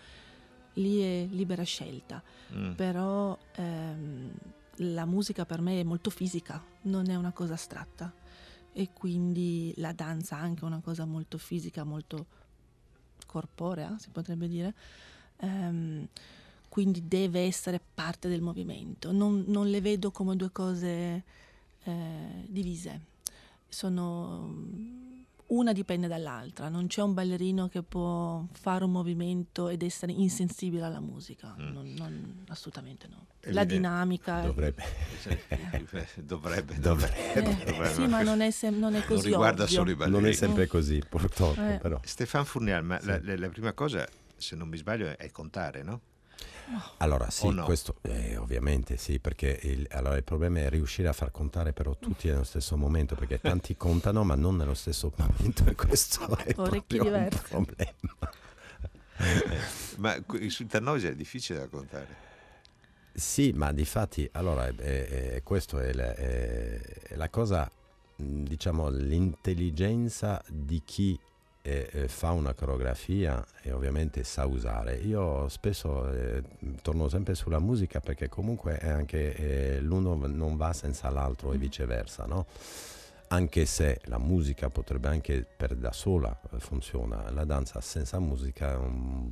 lì 0.74 1.02
è 1.02 1.28
libera 1.30 1.64
scelta. 1.64 2.22
Mm. 2.54 2.74
Però 2.74 3.38
ehm, 3.56 4.32
la 4.80 5.06
musica 5.06 5.46
per 5.46 5.62
me 5.62 5.80
è 5.80 5.84
molto 5.84 6.10
fisica, 6.10 6.64
non 6.84 7.10
è 7.10 7.16
una 7.16 7.32
cosa 7.32 7.54
astratta 7.54 8.14
e 8.72 8.90
quindi 8.94 9.74
la 9.78 9.94
danza 9.94 10.38
è 10.38 10.42
anche 10.42 10.66
una 10.66 10.80
cosa 10.80 11.06
molto 11.06 11.38
fisica, 11.38 11.84
molto 11.84 12.26
corporea, 13.26 13.98
si 14.00 14.10
potrebbe 14.10 14.48
dire. 14.48 14.74
Um, 15.42 16.08
quindi 16.70 17.08
deve 17.08 17.42
essere 17.42 17.82
parte 17.94 18.30
del 18.30 18.42
movimento. 18.42 19.12
Non, 19.12 19.44
non 19.48 19.70
le 19.70 19.82
vedo 19.82 20.12
come 20.12 20.36
due 20.36 20.52
cose 20.52 21.24
eh, 21.84 22.46
divise. 22.48 23.02
Sono 23.68 24.56
una 25.50 25.74
dipende 25.74 26.08
dall'altra, 26.08 26.70
non 26.70 26.88
c'è 26.88 27.02
un 27.02 27.14
ballerino 27.14 27.68
che 27.68 27.82
può 27.82 28.46
fare 28.52 28.84
un 28.84 28.92
movimento 28.92 29.70
ed 29.70 29.84
essere 29.84 30.12
insensibile 30.12 30.84
alla 30.84 31.00
musica, 31.00 31.56
mm. 31.60 31.72
non, 31.72 31.94
non, 31.98 32.44
assolutamente 32.50 33.08
no. 33.08 33.26
La 33.52 33.64
dinamica 33.64 34.42
dovrebbe, 34.42 34.84
dovrebbe, 35.48 36.08
dovrebbe, 36.78 36.80
dovrebbe, 36.80 37.88
eh, 37.88 37.94
Sì, 37.94 38.06
ma 38.06 38.22
non 38.22 38.42
è, 38.42 38.52
sem- 38.52 38.78
non 38.78 38.96
è 38.96 39.04
così. 39.06 39.30
Non 39.30 39.32
riguarda 39.32 39.64
ovvio. 39.64 39.76
solo 39.76 39.92
i 39.92 39.96
ballerini. 39.96 40.22
Non 40.22 40.30
è 40.30 40.34
sempre 40.34 40.68
così, 40.68 41.02
purtroppo. 41.08 41.62
Eh. 41.62 41.80
Però. 41.82 42.00
Stefan 42.04 42.46
Furnial, 42.46 42.84
ma 42.84 43.00
sì. 43.00 43.08
la, 43.08 43.38
la 43.38 43.50
prima 43.50 43.74
cosa, 43.74 44.06
se 44.36 44.56
non 44.56 44.68
mi 44.68 44.78
sbaglio, 44.78 45.18
è 45.18 45.32
contare, 45.32 45.84
no? 45.84 46.02
Allora 46.98 47.30
sì, 47.30 47.50
no? 47.50 47.64
questo 47.64 47.96
eh, 48.02 48.38
ovviamente 48.38 48.98
sì, 48.98 49.20
perché 49.20 49.60
il, 49.64 49.88
allora, 49.92 50.16
il, 50.16 50.24
problema 50.24 50.60
è 50.60 50.70
riuscire 50.70 51.08
a 51.08 51.14
far 51.14 51.32
contare 51.32 51.74
però 51.74 51.96
tutti 51.98 52.28
nello 52.28 52.44
stesso 52.44 52.78
momento, 52.78 53.16
perché 53.16 53.40
tanti 53.42 53.76
contano 53.76 54.24
ma 54.24 54.36
non 54.36 54.56
nello 54.56 54.74
stesso 54.74 55.12
momento 55.16 55.66
e 55.66 55.76
questo 55.76 56.38
è 56.38 56.54
Orecchi 56.56 56.98
proprio 56.98 57.04
diversi. 57.04 57.56
un 57.56 57.66
problema. 57.66 57.92
Eh, 59.18 59.58
ma 59.98 60.16
sul 60.48 60.68
Tannosia 60.68 61.10
è 61.10 61.16
difficile 61.16 61.60
da 61.60 61.68
contare. 61.68 62.28
Sì, 63.12 63.52
ma 63.52 63.74
di 63.74 63.86
fatti, 63.86 64.30
allora, 64.34 64.68
è, 64.68 64.74
è, 64.74 65.44
questo 65.44 65.80
è 65.80 65.92
la, 65.92 66.16
è 66.16 67.16
la 67.16 67.30
cosa, 67.30 67.70
diciamo, 68.16 68.90
l'intelligenza 68.90 70.42
di 70.48 70.82
chi 70.86 71.20
e, 71.62 71.90
e 71.92 72.08
fa 72.08 72.32
una 72.32 72.54
coreografia 72.54 73.46
e 73.62 73.72
ovviamente 73.72 74.24
sa 74.24 74.46
usare. 74.46 74.96
Io 74.96 75.48
spesso 75.50 76.12
eh, 76.12 76.44
torno 76.82 77.10
sempre 77.10 77.36
sulla 77.36 77.60
musica 77.60 78.00
perché 78.00 78.30
comunque 78.30 78.78
è 78.78 78.90
anche 78.90 79.36
eh, 79.36 79.80
l'uno 79.82 80.16
non 80.28 80.58
va 80.58 80.74
senza 80.74 81.10
l'altro 81.10 81.54
e 81.54 81.58
mm. 81.58 81.60
viceversa, 81.60 82.26
no? 82.26 82.46
anche 83.32 83.66
se 83.66 84.00
la 84.06 84.18
musica 84.18 84.70
potrebbe 84.70 85.08
anche 85.08 85.46
per 85.46 85.76
da 85.76 85.92
sola 85.92 86.38
eh, 86.52 86.60
funziona, 86.60 87.30
la 87.32 87.44
danza 87.44 87.80
senza 87.82 88.20
musica 88.20 88.78
um, 88.78 89.32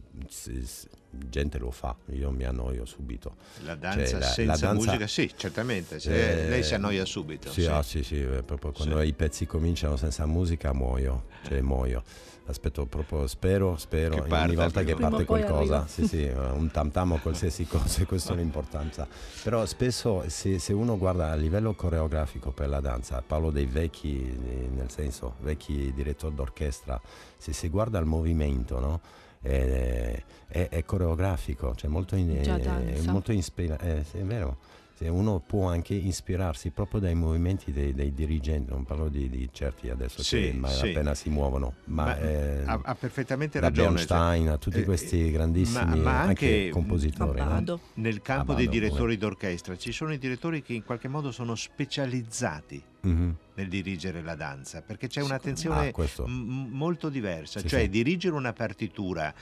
gente 1.30 1.58
lo 1.58 1.72
fa, 1.72 1.96
io 2.12 2.32
mi 2.32 2.44
annoio 2.44 2.86
subito. 2.86 3.36
La 3.64 3.76
danza 3.76 4.20
cioè, 4.20 4.22
senza 4.22 4.44
la 4.44 4.58
danza, 4.58 4.74
musica, 4.74 5.08
sì, 5.08 5.32
certamente, 5.36 5.98
eh, 5.98 6.50
lei 6.50 6.64
si 6.64 6.74
annoia 6.74 7.06
subito. 7.06 7.50
Sì, 7.50 7.62
sì, 7.62 7.68
ah, 7.68 7.84
sì, 7.84 8.04
sì 8.04 8.26
proprio 8.46 8.72
quando 8.72 9.00
sì. 9.02 9.08
i 9.08 9.14
pezzi 9.14 9.46
cominciano 9.46 9.96
senza 9.96 10.26
musica 10.26 10.74
muoio, 10.74 11.26
cioè 11.44 11.62
muoio. 11.62 12.04
Aspetto 12.50 12.86
proprio, 12.86 13.28
spero, 13.28 13.76
spero, 13.76 14.26
ogni 14.30 14.56
volta 14.56 14.82
che 14.82 14.96
parte 14.96 15.26
qualcosa, 15.26 15.86
sì, 15.86 16.08
sì, 16.08 16.24
un 16.24 16.70
tam 16.72 16.92
tam 16.92 17.12
o 17.12 17.20
qualsiasi 17.20 17.66
cosa, 17.68 18.06
questa 18.06 18.32
è 18.32 18.36
l'importanza. 18.38 19.06
Però 19.44 19.66
spesso 19.66 20.24
se, 20.28 20.58
se, 20.58 20.72
uno 20.72 20.98
guarda 20.98 21.32
a 21.32 21.36
livello 21.36 21.74
coreografico 21.74 22.52
per 22.52 22.70
la 22.70 22.80
danza, 22.80 23.22
parlo 23.22 23.52
dei 23.52 23.66
vecchi, 23.66 24.34
nel 24.74 24.90
senso, 24.90 25.36
vecchi 25.42 25.92
direttori 25.94 26.36
d'orchestra, 26.36 27.02
se 27.38 27.52
si 27.52 27.68
guarda 27.68 28.00
il 28.00 28.06
movimento, 28.06 28.80
no? 28.80 29.02
È, 29.42 30.22
è, 30.48 30.68
è 30.70 30.84
coreografico, 30.84 31.76
cioè 31.76 31.90
molto, 31.90 32.16
in, 32.16 32.36
è, 32.36 33.02
molto 33.06 33.32
ispira- 33.32 33.78
è, 33.78 34.04
è 34.12 34.24
vero 34.24 34.58
uno 35.06 35.40
può 35.40 35.68
anche 35.68 35.94
ispirarsi 35.94 36.72
proprio 36.72 37.00
dai 37.00 37.14
movimenti 37.14 37.72
dei, 37.72 37.94
dei 37.94 38.14
dirigenti, 38.14 38.72
non 38.72 38.84
parlo 38.84 39.10
di, 39.10 39.30
di 39.30 39.48
certi 39.52 39.90
adesso 39.90 40.24
sì, 40.24 40.58
che 40.60 40.68
sì. 40.70 40.90
appena 40.90 41.14
si 41.14 41.30
muovono, 41.30 41.76
ma, 41.86 42.06
ma 42.06 42.20
eh, 42.20 42.64
ha, 42.66 42.80
ha, 42.84 42.96
perfettamente 42.96 43.60
ragione. 43.60 43.90
Bernstein, 43.90 44.46
cioè, 44.46 44.54
a 44.54 44.58
tutti 44.58 44.80
eh, 44.80 44.84
questi 44.84 45.30
grandissimi 45.30 45.86
ma, 45.86 45.96
ma 45.96 46.20
anche, 46.22 46.46
anche, 46.46 46.70
compositori. 46.70 47.40
No? 47.40 47.80
Nel 47.96 48.22
campo 48.24 48.54
Abbado, 48.54 48.58
dei 48.58 48.70
direttori 48.70 49.16
pure. 49.16 49.30
d'orchestra 49.30 49.78
ci 49.78 49.92
sono 49.92 50.14
i 50.14 50.18
direttori 50.18 50.64
che 50.64 50.74
in 50.74 50.84
qualche 50.84 51.08
modo 51.08 51.32
sono 51.32 51.54
specializzati 51.54 52.84
mm-hmm. 53.06 53.30
nel 53.54 53.68
dirigere 53.68 54.22
la 54.22 54.36
danza, 54.36 54.82
perché 54.82 55.08
c'è 55.08 55.22
un'attenzione 55.22 55.94
ah, 55.96 56.28
m- 56.28 56.70
molto 56.72 57.10
diversa, 57.10 57.60
sì, 57.60 57.68
cioè 57.68 57.90
dirigere 57.90 58.36
una 58.36 58.54
partitura 58.54 59.34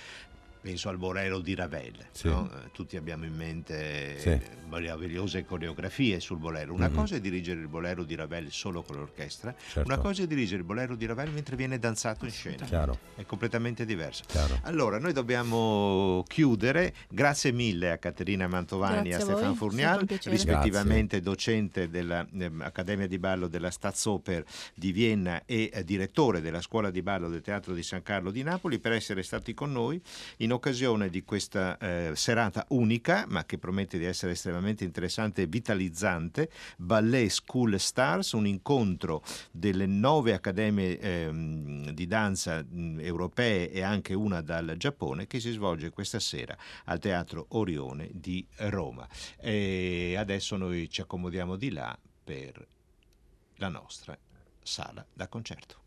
penso 0.65 0.89
al 0.89 0.97
Bolero 0.97 1.41
di 1.41 1.53
Ravel, 1.53 1.93
sì. 2.09 2.27
no? 2.27 2.49
Eh, 2.51 2.71
tutti 2.71 2.97
abbiamo 2.97 3.23
in 3.23 3.35
mente 3.35 4.17
sì. 4.17 4.41
meravigliose 4.67 5.45
coreografie 5.45 6.19
sul 6.19 6.39
Bolero. 6.39 6.73
Una 6.73 6.87
mm-hmm. 6.87 6.97
cosa 6.97 7.15
è 7.17 7.21
dirigere 7.21 7.59
il 7.59 7.67
Bolero 7.67 8.03
di 8.03 8.15
Ravel 8.15 8.51
solo 8.51 8.81
con 8.81 8.95
l'orchestra, 8.95 9.53
certo. 9.55 9.87
una 9.87 9.99
cosa 9.99 10.23
è 10.23 10.27
dirigere 10.27 10.61
il 10.61 10.63
Bolero 10.63 10.95
di 10.95 11.05
Ravel 11.05 11.29
mentre 11.29 11.55
viene 11.55 11.77
danzato 11.77 12.25
in 12.25 12.31
scena. 12.31 12.65
Chiaro. 12.65 12.97
È 13.13 13.23
completamente 13.27 13.85
diverso. 13.85 14.23
Chiaro. 14.25 14.57
Allora, 14.63 14.97
noi 14.97 15.13
dobbiamo 15.13 16.23
chiudere. 16.27 16.95
Grazie 17.09 17.51
mille 17.51 17.91
a 17.91 17.99
Caterina 17.99 18.47
Mantovani 18.47 19.09
e 19.09 19.13
a, 19.13 19.17
a 19.17 19.19
Stefano 19.19 19.53
Furnial, 19.53 20.03
rispettivamente 20.23 21.19
Grazie. 21.19 21.21
docente 21.21 21.89
dell'Accademia 21.91 23.05
di 23.05 23.19
Ballo 23.19 23.47
della 23.47 23.69
Staatsoper 23.69 24.43
di 24.73 24.91
Vienna 24.91 25.43
e 25.45 25.69
eh, 25.71 25.83
direttore 25.83 26.41
della 26.41 26.61
Scuola 26.61 26.89
di 26.89 27.03
Ballo 27.03 27.29
del 27.29 27.41
Teatro 27.41 27.75
di 27.75 27.83
San 27.83 28.01
Carlo 28.01 28.31
di 28.31 28.41
Napoli, 28.41 28.79
per 28.79 28.93
essere 28.93 29.21
stati 29.21 29.53
con 29.53 29.71
noi 29.71 30.01
in 30.37 30.53
occasione 30.55 31.09
di 31.09 31.23
questa 31.23 31.77
eh, 31.77 32.11
serata 32.15 32.65
unica, 32.69 33.25
ma 33.27 33.45
che 33.45 33.57
promette 33.57 33.97
di 33.97 34.05
essere 34.05 34.31
estremamente 34.31 34.83
interessante 34.83 35.43
e 35.43 35.47
vitalizzante, 35.47 36.49
Ballet 36.77 37.29
School 37.29 37.79
Stars, 37.79 38.31
un 38.31 38.47
incontro 38.47 39.23
delle 39.51 39.85
nove 39.85 40.33
accademie 40.33 40.99
eh, 40.99 41.91
di 41.93 42.07
danza 42.07 42.63
mh, 42.63 42.99
europee 43.01 43.71
e 43.71 43.81
anche 43.81 44.13
una 44.13 44.41
dal 44.41 44.75
Giappone, 44.77 45.27
che 45.27 45.39
si 45.39 45.51
svolge 45.51 45.91
questa 45.91 46.19
sera 46.19 46.57
al 46.85 46.99
Teatro 46.99 47.45
Orione 47.49 48.09
di 48.11 48.45
Roma. 48.57 49.07
E 49.37 50.15
adesso 50.17 50.57
noi 50.57 50.89
ci 50.89 51.01
accomodiamo 51.01 51.55
di 51.55 51.71
là 51.71 51.97
per 52.23 52.65
la 53.57 53.69
nostra 53.69 54.17
sala 54.61 55.05
da 55.13 55.27
concerto. 55.27 55.84